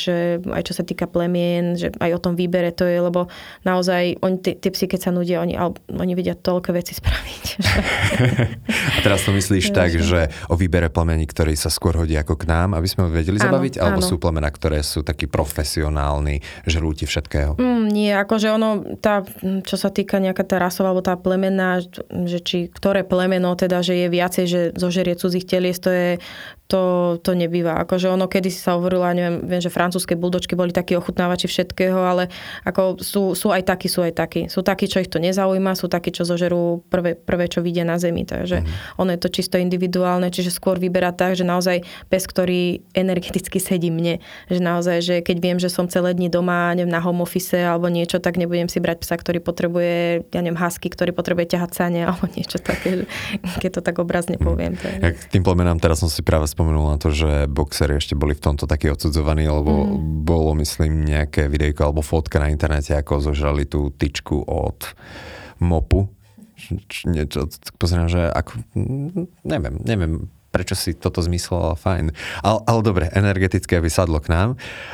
aj 0.50 0.64
čo 0.66 0.74
sa 0.74 0.84
týka 0.84 1.06
plemien, 1.06 1.78
že 1.78 1.94
aj 2.02 2.12
o 2.18 2.20
tom 2.20 2.34
výbere 2.34 2.74
to 2.74 2.90
je, 2.90 2.98
lebo 2.98 3.30
naozaj 3.62 4.18
oni, 4.26 4.38
tie, 4.42 4.54
tie 4.58 4.74
psy, 4.74 4.86
keď 4.90 5.00
sa 5.10 5.12
nudia, 5.14 5.38
oni, 5.42 5.54
oni 5.94 6.14
vedia 6.18 6.34
toľko 6.34 6.74
veci 6.74 6.98
spraviť. 6.98 7.46
A 8.96 9.00
teraz 9.06 9.22
to 9.26 9.32
myslíš 9.34 9.70
ja, 9.70 9.86
tak, 9.86 9.94
že 9.94 10.34
o 10.50 10.56
výbere 10.58 10.90
plemení, 10.90 11.30
ktorí 11.30 11.54
sa 11.54 11.70
skôr 11.70 11.94
hodí 11.94 12.18
ako 12.18 12.42
k 12.42 12.50
nám, 12.50 12.74
aby 12.74 12.88
sme 12.90 13.06
ho 13.06 13.10
vedeli 13.14 13.38
áno, 13.38 13.46
zabaviť, 13.54 13.74
alebo 13.78 14.02
áno. 14.02 14.10
sú 14.10 14.16
plemena, 14.18 14.50
ktoré 14.50 14.82
sú 14.82 15.06
takí 15.06 15.30
profesionálni, 15.30 16.42
žrúti 16.66 17.06
všetkého? 17.06 17.62
Mm, 17.62 17.86
nie, 17.94 18.12
akože 18.18 18.50
ono, 18.50 18.98
tá, 18.98 19.22
čo 19.64 19.76
sa 19.78 19.94
týka 19.94 20.18
nejaká 20.18 20.42
tá 20.42 20.58
rasová, 20.58 20.90
alebo 20.90 21.06
tá 21.06 21.14
plemena, 21.14 21.82
že 22.10 22.40
či 22.42 22.58
ktoré 22.74 23.06
plemeno 23.06 23.54
teda, 23.54 23.86
že 23.86 23.94
je 23.94 24.08
viacej, 24.10 24.46
že 24.50 24.62
zožerie 24.74 25.14
cudzích 25.14 25.46
telies, 25.46 25.78
to 25.78 25.92
je 25.94 26.10
to, 26.74 27.16
to 27.22 27.38
nebýva. 27.38 27.86
Akože 27.86 28.10
ono, 28.10 28.26
kedy 28.26 28.50
si 28.50 28.58
sa 28.58 28.74
hovorilo, 28.74 29.03
neviem, 29.12 29.44
viem, 29.44 29.60
že 29.60 29.68
francúzske 29.68 30.16
buldočky 30.16 30.56
boli 30.56 30.72
takí 30.72 30.96
ochutnávači 30.96 31.52
všetkého, 31.52 32.00
ale 32.00 32.32
ako 32.64 33.04
sú, 33.04 33.36
sú 33.36 33.52
aj 33.52 33.68
takí, 33.68 33.92
sú 33.92 34.08
aj 34.08 34.16
takí. 34.16 34.42
Sú 34.48 34.64
takí, 34.64 34.88
čo 34.88 35.04
ich 35.04 35.12
to 35.12 35.20
nezaujíma, 35.20 35.76
sú 35.76 35.92
takí, 35.92 36.16
čo 36.16 36.24
zožerú 36.24 36.88
prvé, 36.88 37.20
prvé 37.20 37.52
čo 37.52 37.60
vidia 37.60 37.84
na 37.84 38.00
zemi. 38.00 38.24
Takže 38.24 38.64
mm. 38.64 39.04
ono 39.04 39.12
je 39.12 39.20
to 39.20 39.30
čisto 39.30 39.60
individuálne, 39.60 40.32
čiže 40.32 40.56
skôr 40.56 40.80
vyberá 40.80 41.12
tak, 41.12 41.36
že 41.36 41.44
naozaj 41.44 41.84
pes, 42.08 42.24
ktorý 42.24 42.80
energeticky 42.96 43.60
sedí 43.60 43.92
mne. 43.92 44.24
Že 44.48 44.60
naozaj, 44.64 44.98
že 45.04 45.16
keď 45.20 45.38
viem, 45.44 45.58
že 45.60 45.68
som 45.68 45.92
celé 45.92 46.16
dni 46.16 46.32
doma, 46.32 46.72
neviem, 46.72 46.94
na 46.94 47.04
home 47.04 47.26
office 47.26 47.60
alebo 47.60 47.92
niečo, 47.92 48.24
tak 48.24 48.40
nebudem 48.40 48.72
si 48.72 48.80
brať 48.80 49.04
psa, 49.04 49.20
ktorý 49.20 49.42
potrebuje, 49.42 50.30
ja 50.32 50.40
neviem, 50.40 50.56
husky, 50.56 50.88
ktorý 50.88 51.12
potrebuje 51.12 51.58
ťahať 51.58 51.72
sane 51.74 52.06
alebo 52.06 52.30
niečo 52.32 52.62
také, 52.62 53.04
že, 53.04 53.06
keď 53.60 53.80
to 53.80 53.82
tak 53.82 53.98
obrazne 53.98 54.38
poviem. 54.38 54.78
Mm. 54.78 55.02
Jak 55.02 55.16
tým 55.34 55.42
plemenám 55.42 55.82
teraz 55.82 56.00
som 56.00 56.12
si 56.12 56.22
práve 56.22 56.46
spomenul 56.46 56.94
na 56.94 56.98
to, 57.02 57.10
že 57.10 57.50
boxery 57.50 57.98
ešte 57.98 58.14
boli 58.14 58.38
v 58.38 58.44
tomto 58.44 58.70
takí 58.70 58.93
odsudzovaní, 58.94 59.50
lebo 59.50 59.90
mm. 59.90 60.24
bolo, 60.24 60.54
myslím, 60.62 61.04
nejaké 61.04 61.50
videjko 61.50 61.90
alebo 61.90 62.06
fotka 62.06 62.38
na 62.38 62.54
internete, 62.54 62.94
ako 62.94 63.34
zožrali 63.34 63.66
tú 63.66 63.90
tyčku 63.94 64.46
od 64.46 64.94
mopu. 65.60 66.08
Č, 66.64 67.10
niečo, 67.10 67.50
pozerám, 67.76 68.08
že 68.08 68.30
ako, 68.30 68.52
neviem, 69.44 69.76
neviem, 69.84 70.14
prečo 70.54 70.78
si 70.78 70.94
toto 70.94 71.20
zmyslela, 71.26 71.74
fajn. 71.74 72.14
Ale, 72.46 72.60
ale 72.70 72.80
dobre, 72.86 73.06
energetické 73.10 73.82
by 73.82 73.90
sadlo 73.90 74.22
k 74.22 74.30
nám. 74.30 74.50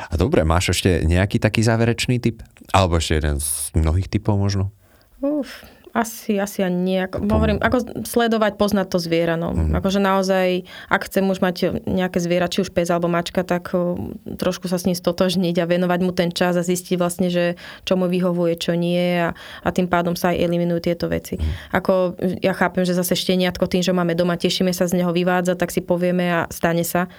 A 0.08 0.16
dobre, 0.16 0.40
máš 0.42 0.72
ešte 0.72 1.04
nejaký 1.04 1.36
taký 1.36 1.60
záverečný 1.60 2.16
typ? 2.16 2.40
Alebo 2.72 2.96
ešte 2.96 3.20
jeden 3.20 3.36
z 3.36 3.68
mnohých 3.76 4.08
typov 4.08 4.40
možno? 4.40 4.72
Uf, 5.20 5.68
asi, 5.90 6.38
asi 6.38 6.62
ani 6.62 6.78
nie. 6.78 6.98
Ako, 7.02 7.26
hovorím, 7.26 7.58
ako 7.58 8.06
sledovať, 8.06 8.54
poznať 8.54 8.86
to 8.94 8.98
zviera. 9.02 9.34
No. 9.34 9.50
Mm-hmm. 9.50 9.74
Akože 9.74 9.98
naozaj, 9.98 10.64
ak 10.86 11.10
chcem 11.10 11.26
už 11.26 11.42
mať 11.42 11.82
nejaké 11.86 12.22
zviera, 12.22 12.46
či 12.46 12.62
už 12.62 12.70
pes 12.70 12.90
alebo 12.90 13.10
mačka, 13.10 13.42
tak 13.42 13.74
o, 13.74 13.98
trošku 14.38 14.70
sa 14.70 14.78
s 14.78 14.86
ním 14.86 14.94
stotožniť 14.94 15.56
a 15.58 15.68
venovať 15.68 16.00
mu 16.06 16.12
ten 16.14 16.30
čas 16.30 16.54
a 16.54 16.62
zistiť 16.62 16.94
vlastne, 16.94 17.28
že 17.28 17.58
čo 17.82 17.98
mu 17.98 18.06
vyhovuje, 18.06 18.54
čo 18.58 18.78
nie 18.78 19.18
a, 19.18 19.34
a 19.66 19.68
tým 19.74 19.90
pádom 19.90 20.14
sa 20.14 20.30
aj 20.30 20.42
eliminujú 20.46 20.80
tieto 20.86 21.10
veci. 21.10 21.38
Mm-hmm. 21.38 21.74
Ako 21.74 21.92
ja 22.38 22.54
chápem, 22.54 22.86
že 22.86 22.94
zase 22.94 23.18
šteniatko 23.18 23.66
tým, 23.66 23.82
že 23.82 23.90
máme 23.90 24.14
doma, 24.14 24.38
tešíme 24.38 24.70
sa 24.70 24.86
z 24.86 25.02
neho 25.02 25.10
vyvádzať, 25.10 25.56
tak 25.58 25.74
si 25.74 25.82
povieme 25.82 26.30
a 26.30 26.40
stane 26.54 26.86
sa 26.86 27.10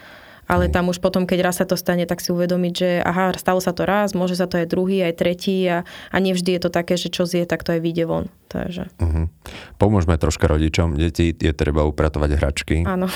ale 0.51 0.67
tam 0.67 0.91
už 0.91 0.99
potom, 0.99 1.23
keď 1.23 1.39
raz 1.47 1.63
sa 1.63 1.65
to 1.65 1.79
stane, 1.79 2.03
tak 2.03 2.19
si 2.19 2.35
uvedomiť, 2.35 2.73
že 2.75 2.89
aha, 2.99 3.31
stalo 3.39 3.63
sa 3.63 3.71
to 3.71 3.87
raz, 3.87 4.11
môže 4.11 4.35
sa 4.35 4.51
to 4.51 4.59
aj 4.59 4.67
druhý, 4.67 4.99
aj 5.07 5.15
tretí 5.15 5.63
a, 5.71 5.87
a 6.11 6.17
nevždy 6.19 6.59
je 6.59 6.61
to 6.67 6.69
také, 6.69 6.99
že 6.99 7.07
čo 7.07 7.23
zje, 7.23 7.47
tak 7.47 7.63
to 7.63 7.71
aj 7.71 7.79
vyjde 7.79 8.03
von. 8.03 8.27
Takže. 8.51 8.91
Uh-huh. 8.99 9.31
Pomôžme 9.79 10.19
troška 10.19 10.43
rodičom. 10.43 10.99
Deti 10.99 11.31
je 11.31 11.55
treba 11.55 11.87
upratovať 11.87 12.35
hračky. 12.35 12.83
Áno. 12.83 13.07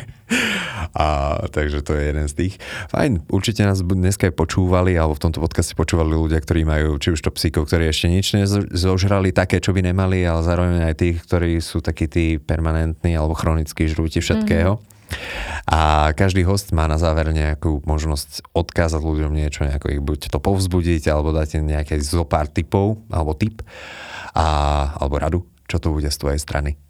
a 0.96 1.36
takže 1.52 1.84
to 1.84 1.92
je 1.92 2.02
jeden 2.08 2.24
z 2.24 2.34
tých. 2.34 2.54
Fajn, 2.88 3.28
určite 3.28 3.68
nás 3.68 3.84
dneska 3.84 4.32
aj 4.32 4.34
počúvali, 4.40 4.96
alebo 4.96 5.20
v 5.20 5.28
tomto 5.28 5.44
podcaste 5.44 5.76
počúvali 5.76 6.16
ľudia, 6.16 6.40
ktorí 6.40 6.64
majú 6.64 6.96
či 6.96 7.12
už 7.12 7.20
to 7.20 7.28
psíkov, 7.28 7.68
ktorí 7.68 7.92
ešte 7.92 8.08
nič 8.08 8.32
nezožrali 8.40 9.36
také, 9.36 9.60
čo 9.60 9.76
by 9.76 9.84
nemali, 9.84 10.24
ale 10.24 10.40
zároveň 10.40 10.88
aj 10.88 10.96
tých, 10.96 11.16
ktorí 11.28 11.60
sú 11.60 11.84
takí 11.84 12.08
tí 12.08 12.40
permanentní 12.40 13.20
alebo 13.20 13.36
chronickí 13.36 13.84
žrúti 13.84 14.24
všetkého. 14.24 14.80
Mm-hmm. 14.80 14.96
A 15.68 16.12
každý 16.16 16.44
host 16.48 16.72
má 16.72 16.88
na 16.88 16.96
záver 16.96 17.32
nejakú 17.32 17.84
možnosť 17.84 18.44
odkázať 18.56 19.00
ľuďom 19.04 19.32
niečo, 19.32 19.68
nejako 19.68 19.92
ich 19.92 20.02
buď 20.02 20.32
to 20.32 20.38
povzbudiť, 20.40 21.08
alebo 21.12 21.32
im 21.36 21.66
nejaké 21.68 22.00
zo 22.00 22.24
pár 22.24 22.48
typov, 22.48 23.04
alebo 23.12 23.36
tip, 23.36 23.60
a, 24.32 24.46
alebo 24.96 25.14
radu, 25.20 25.40
čo 25.68 25.76
to 25.76 25.92
bude 25.92 26.08
z 26.08 26.18
tvojej 26.20 26.40
strany. 26.40 26.80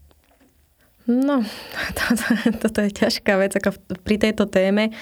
No, 1.08 1.42
toto, 1.98 2.26
toto 2.60 2.78
je 2.84 2.90
ťažká 2.92 3.34
vec 3.40 3.56
ako 3.56 3.74
pri 4.04 4.16
tejto 4.20 4.46
téme, 4.46 4.94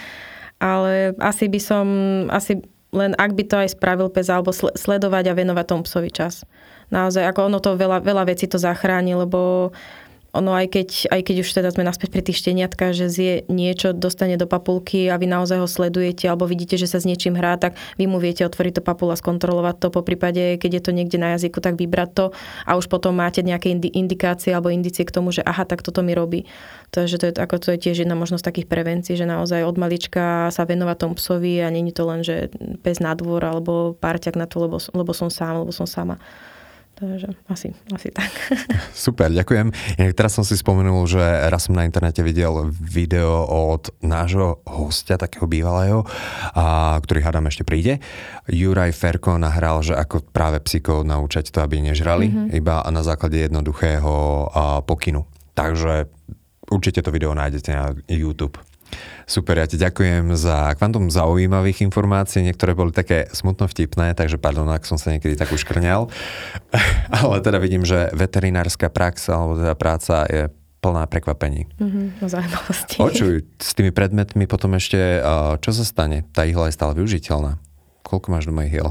ale 0.57 1.13
asi 1.21 1.51
by 1.53 1.61
som, 1.61 1.87
asi 2.33 2.65
len 2.97 3.13
ak 3.19 3.37
by 3.37 3.45
to 3.45 3.57
aj 3.61 3.77
spravil 3.77 4.09
pes, 4.09 4.33
alebo 4.33 4.55
sledovať 4.55 5.25
a 5.29 5.37
venovať 5.37 5.65
tomu 5.69 5.83
psovi 5.85 6.09
čas. 6.09 6.49
Naozaj, 6.89 7.29
ako 7.29 7.51
ono 7.51 7.59
to 7.59 7.75
veľa, 7.75 8.01
veľa 8.01 8.25
vecí 8.31 8.47
to 8.47 8.57
zachráni, 8.57 9.19
lebo 9.19 9.71
ono 10.37 10.53
aj 10.53 10.67
keď, 10.69 10.89
aj 11.09 11.21
keď 11.25 11.37
už 11.41 11.49
teda 11.49 11.69
sme 11.73 11.89
naspäť 11.89 12.13
pri 12.13 12.23
tých 12.23 12.45
šteniatkách, 12.45 12.93
že 12.93 13.07
zje 13.09 13.35
niečo, 13.49 13.97
dostane 13.97 14.37
do 14.37 14.45
papulky 14.45 15.09
a 15.09 15.17
vy 15.17 15.25
naozaj 15.25 15.65
ho 15.65 15.69
sledujete 15.69 16.29
alebo 16.29 16.45
vidíte, 16.45 16.77
že 16.77 16.85
sa 16.85 17.01
s 17.01 17.09
niečím 17.09 17.35
hrá, 17.35 17.57
tak 17.57 17.81
vy 17.97 18.05
mu 18.05 18.21
viete 18.21 18.45
otvoriť 18.45 18.79
to 18.79 18.83
papul 18.85 19.09
a 19.09 19.17
skontrolovať 19.17 19.77
to. 19.81 19.89
Po 19.89 20.05
prípade, 20.05 20.61
keď 20.61 20.71
je 20.79 20.83
to 20.85 20.91
niekde 20.93 21.17
na 21.17 21.35
jazyku, 21.41 21.65
tak 21.65 21.81
vybrať 21.81 22.11
to 22.13 22.25
a 22.69 22.77
už 22.77 22.93
potom 22.93 23.17
máte 23.17 23.41
nejaké 23.41 23.73
indikácie 23.73 24.53
alebo 24.53 24.69
indície 24.69 25.09
k 25.09 25.15
tomu, 25.15 25.33
že 25.33 25.41
aha, 25.41 25.65
tak 25.65 25.81
toto 25.81 26.05
mi 26.05 26.13
robí. 26.13 26.45
Takže 26.93 27.17
to 27.17 27.25
je, 27.31 27.33
ako 27.35 27.57
to 27.57 27.69
je 27.75 27.79
tiež 27.89 28.05
jedna 28.05 28.15
možnosť 28.15 28.45
takých 28.53 28.69
prevencií, 28.69 29.17
že 29.17 29.25
naozaj 29.25 29.65
od 29.65 29.77
malička 29.81 30.53
sa 30.53 30.63
venovať 30.69 30.97
tomu 31.01 31.15
psovi 31.17 31.65
a 31.65 31.73
není 31.73 31.91
to 31.91 32.05
len, 32.05 32.21
že 32.21 32.53
pes 32.85 33.01
na 33.01 33.17
dvor 33.17 33.41
alebo 33.43 33.97
párťak 33.97 34.37
na 34.37 34.45
to, 34.45 34.61
lebo, 34.61 34.77
lebo 34.93 35.13
som 35.17 35.33
sám, 35.33 35.65
lebo 35.65 35.73
som 35.73 35.89
sama. 35.89 36.21
Takže 36.97 37.29
asi, 37.53 37.77
asi 37.93 38.09
tak. 38.09 38.33
Super, 38.97 39.29
ďakujem. 39.29 39.69
Inak 40.01 40.17
teraz 40.17 40.33
som 40.33 40.49
si 40.49 40.57
spomenul, 40.57 41.05
že 41.05 41.21
raz 41.21 41.69
som 41.69 41.77
na 41.77 41.85
internete 41.85 42.25
videl 42.25 42.73
video 42.73 43.45
od 43.45 43.93
nášho 44.01 44.65
hostia, 44.65 45.21
takého 45.21 45.45
bývalého, 45.45 46.09
a, 46.57 46.97
ktorý 46.97 47.21
hádam 47.21 47.53
ešte 47.53 47.69
príde. 47.69 48.01
Juraj 48.49 48.97
Ferko 48.97 49.37
nahral, 49.37 49.85
že 49.85 49.93
ako 49.93 50.25
práve 50.33 50.57
psíkov 50.65 51.05
naučať 51.05 51.53
to, 51.53 51.61
aby 51.61 51.85
nežrali, 51.85 52.33
mm-hmm. 52.33 52.57
iba 52.57 52.81
na 52.89 53.05
základe 53.05 53.45
jednoduchého 53.45 54.13
a, 54.49 54.81
pokynu 54.81 55.37
takže 55.57 56.13
určite 56.69 57.01
to 57.01 57.09
video 57.09 57.33
nájdete 57.33 57.71
na 57.73 57.97
YouTube. 58.13 58.61
Super, 59.27 59.59
ja 59.59 59.67
ti 59.67 59.75
ďakujem 59.75 60.39
za 60.39 60.71
kvantum 60.79 61.11
zaujímavých 61.11 61.83
informácií, 61.83 62.47
niektoré 62.47 62.79
boli 62.79 62.95
také 62.95 63.27
smutno 63.35 63.67
vtipné, 63.67 64.15
takže 64.15 64.39
pardon, 64.39 64.71
ak 64.71 64.87
som 64.87 64.97
sa 64.97 65.11
niekedy 65.11 65.35
tak 65.35 65.51
uškrňal. 65.51 66.07
Ale 67.19 67.37
teda 67.43 67.59
vidím, 67.59 67.83
že 67.83 68.13
veterinárska 68.15 68.87
prax 68.87 69.27
alebo 69.27 69.59
teda 69.59 69.75
práca 69.75 70.25
je 70.31 70.47
plná 70.79 71.11
prekvapení. 71.11 71.67
Mm-hmm, 71.83 72.07
zaujímavosti. 72.23 72.97
Očuj, 73.03 73.35
s 73.59 73.71
tými 73.75 73.91
predmetmi 73.91 74.47
potom 74.47 74.79
ešte, 74.79 75.19
čo 75.59 75.71
sa 75.75 75.83
stane? 75.83 76.23
Tá 76.31 76.47
ihla 76.47 76.71
je 76.71 76.77
stále 76.79 76.95
využiteľná. 76.95 77.59
Koľko 78.07 78.31
máš 78.31 78.47
doma 78.47 78.63
ihiel? 78.63 78.87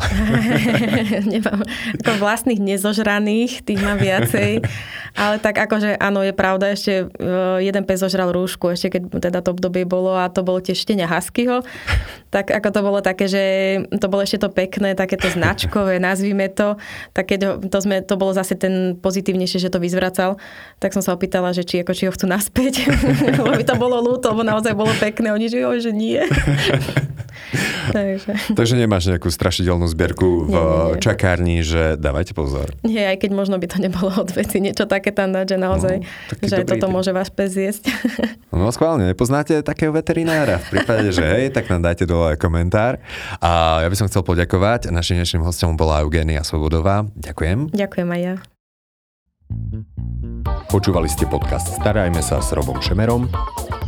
Nemám. 1.32 1.63
Ako 2.04 2.19
vlastných 2.19 2.60
nezožraných, 2.60 3.63
tých 3.63 3.80
mám 3.80 3.95
viacej. 3.95 4.60
Ale 5.15 5.39
tak 5.39 5.56
akože 5.56 5.95
áno, 5.95 6.19
je 6.19 6.36
pravda, 6.36 6.75
ešte 6.75 7.08
e, 7.08 7.63
jeden 7.63 7.88
pes 7.88 8.04
zožral 8.04 8.36
rúšku, 8.36 8.67
ešte 8.67 8.99
keď 8.99 9.23
teda 9.23 9.39
to 9.39 9.56
obdobie 9.56 9.88
bolo 9.88 10.19
a 10.19 10.28
to 10.28 10.43
bolo 10.43 10.60
tiež 10.60 10.75
štenia 10.75 11.08
huskyho. 11.08 11.63
Tak 12.36 12.52
ako 12.52 12.69
to 12.76 12.82
bolo 12.84 13.00
také, 13.00 13.32
že 13.32 13.43
to 13.95 14.12
bolo 14.12 14.28
ešte 14.28 14.43
to 14.43 14.52
pekné, 14.52 14.91
takéto 14.91 15.32
značkové, 15.32 16.02
nazvime 16.04 16.52
to. 16.52 16.76
Tak 17.15 17.32
keď 17.32 17.39
to, 17.71 17.78
sme, 17.80 18.04
to 18.04 18.19
bolo 18.19 18.36
zase 18.36 18.60
ten 18.60 19.00
pozitívnejšie, 19.00 19.63
že 19.63 19.71
to 19.71 19.80
vyzvracal, 19.80 20.36
tak 20.84 20.91
som 20.91 21.00
sa 21.00 21.15
opýtala, 21.15 21.56
že 21.56 21.63
či, 21.63 21.80
ako, 21.80 21.95
či 21.95 22.04
ho 22.04 22.12
chcú 22.12 22.28
naspäť. 22.28 22.91
lebo 23.39 23.56
by 23.56 23.63
to 23.63 23.80
bolo 23.80 24.04
ľúto, 24.04 24.36
lebo 24.36 24.43
naozaj 24.43 24.76
bolo 24.76 24.91
pekné. 25.00 25.32
Oni 25.32 25.48
že 25.48 25.63
jo, 25.63 25.71
že 25.80 25.95
nie. 25.95 26.19
Takže. 27.95 28.58
Takže 28.58 28.76
nemáš 28.76 29.08
nejakú 29.08 29.30
strašidelnú 29.30 29.86
zbierku 29.88 30.50
v 30.50 30.56
nie, 30.56 30.58
nie, 30.58 30.91
nie. 30.98 31.04
čakárni, 31.04 31.58
že 31.62 31.95
dávajte 31.95 32.34
pozor. 32.34 32.74
Nie, 32.82 33.13
aj 33.13 33.21
keď 33.21 33.32
možno 33.32 33.56
by 33.62 33.67
to 33.69 33.78
nebolo 33.78 34.12
od 34.12 34.34
veci, 34.34 34.60
niečo 34.60 34.89
také 34.89 35.13
tam 35.13 35.32
dať, 35.32 35.56
že 35.56 35.58
naozaj, 35.62 35.95
no, 36.02 36.43
že 36.43 36.56
aj 36.60 36.65
toto 36.65 36.88
môže 36.89 37.13
váš 37.13 37.30
pes 37.30 37.54
zjesť. 37.54 37.93
No 38.50 38.67
schválne, 38.74 39.12
nepoznáte 39.12 39.62
takého 39.62 39.93
veterinára? 39.93 40.58
V 40.58 40.80
prípade, 40.80 41.13
že 41.13 41.21
hej, 41.21 41.54
tak 41.54 41.69
nám 41.69 41.86
dajte 41.86 42.10
dole 42.26 42.42
komentár. 42.42 42.98
A 43.38 43.86
ja 43.86 43.88
by 43.88 43.94
som 43.94 44.10
chcel 44.10 44.26
poďakovať. 44.26 44.90
Našim 44.90 45.22
dnešným 45.22 45.46
hostom 45.46 45.78
bola 45.78 46.02
Eugénia 46.02 46.42
Svobodová. 46.42 47.06
Ďakujem. 47.14 47.70
Ďakujem 47.70 48.10
aj 48.10 48.22
ja. 48.26 48.36
Počúvali 50.74 51.06
ste 51.06 51.30
podcast 51.30 51.78
Starajme 51.78 52.18
sa 52.26 52.42
s 52.42 52.50
Robom 52.58 52.82
Šemerom 52.82 53.30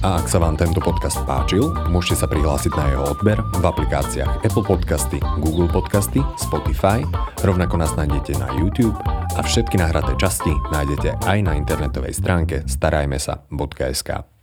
a 0.06 0.22
ak 0.22 0.30
sa 0.30 0.38
vám 0.38 0.54
tento 0.54 0.78
podcast 0.78 1.18
páčil, 1.26 1.66
môžete 1.90 2.22
sa 2.22 2.28
prihlásiť 2.30 2.78
na 2.78 2.86
jeho 2.94 3.04
odber 3.18 3.42
v 3.42 3.64
aplikáciách 3.66 4.46
Apple 4.46 4.62
Podcasty, 4.62 5.18
Google 5.42 5.66
Podcasty, 5.66 6.22
Spotify, 6.38 7.02
rovnako 7.42 7.82
nás 7.82 7.98
nájdete 7.98 8.38
na 8.38 8.54
YouTube 8.54 8.94
a 9.34 9.42
všetky 9.42 9.82
nahraté 9.82 10.14
časti 10.22 10.54
nájdete 10.70 11.26
aj 11.26 11.38
na 11.42 11.58
internetovej 11.58 12.14
stránke 12.14 12.62
starajmesa.sk. 12.70 14.37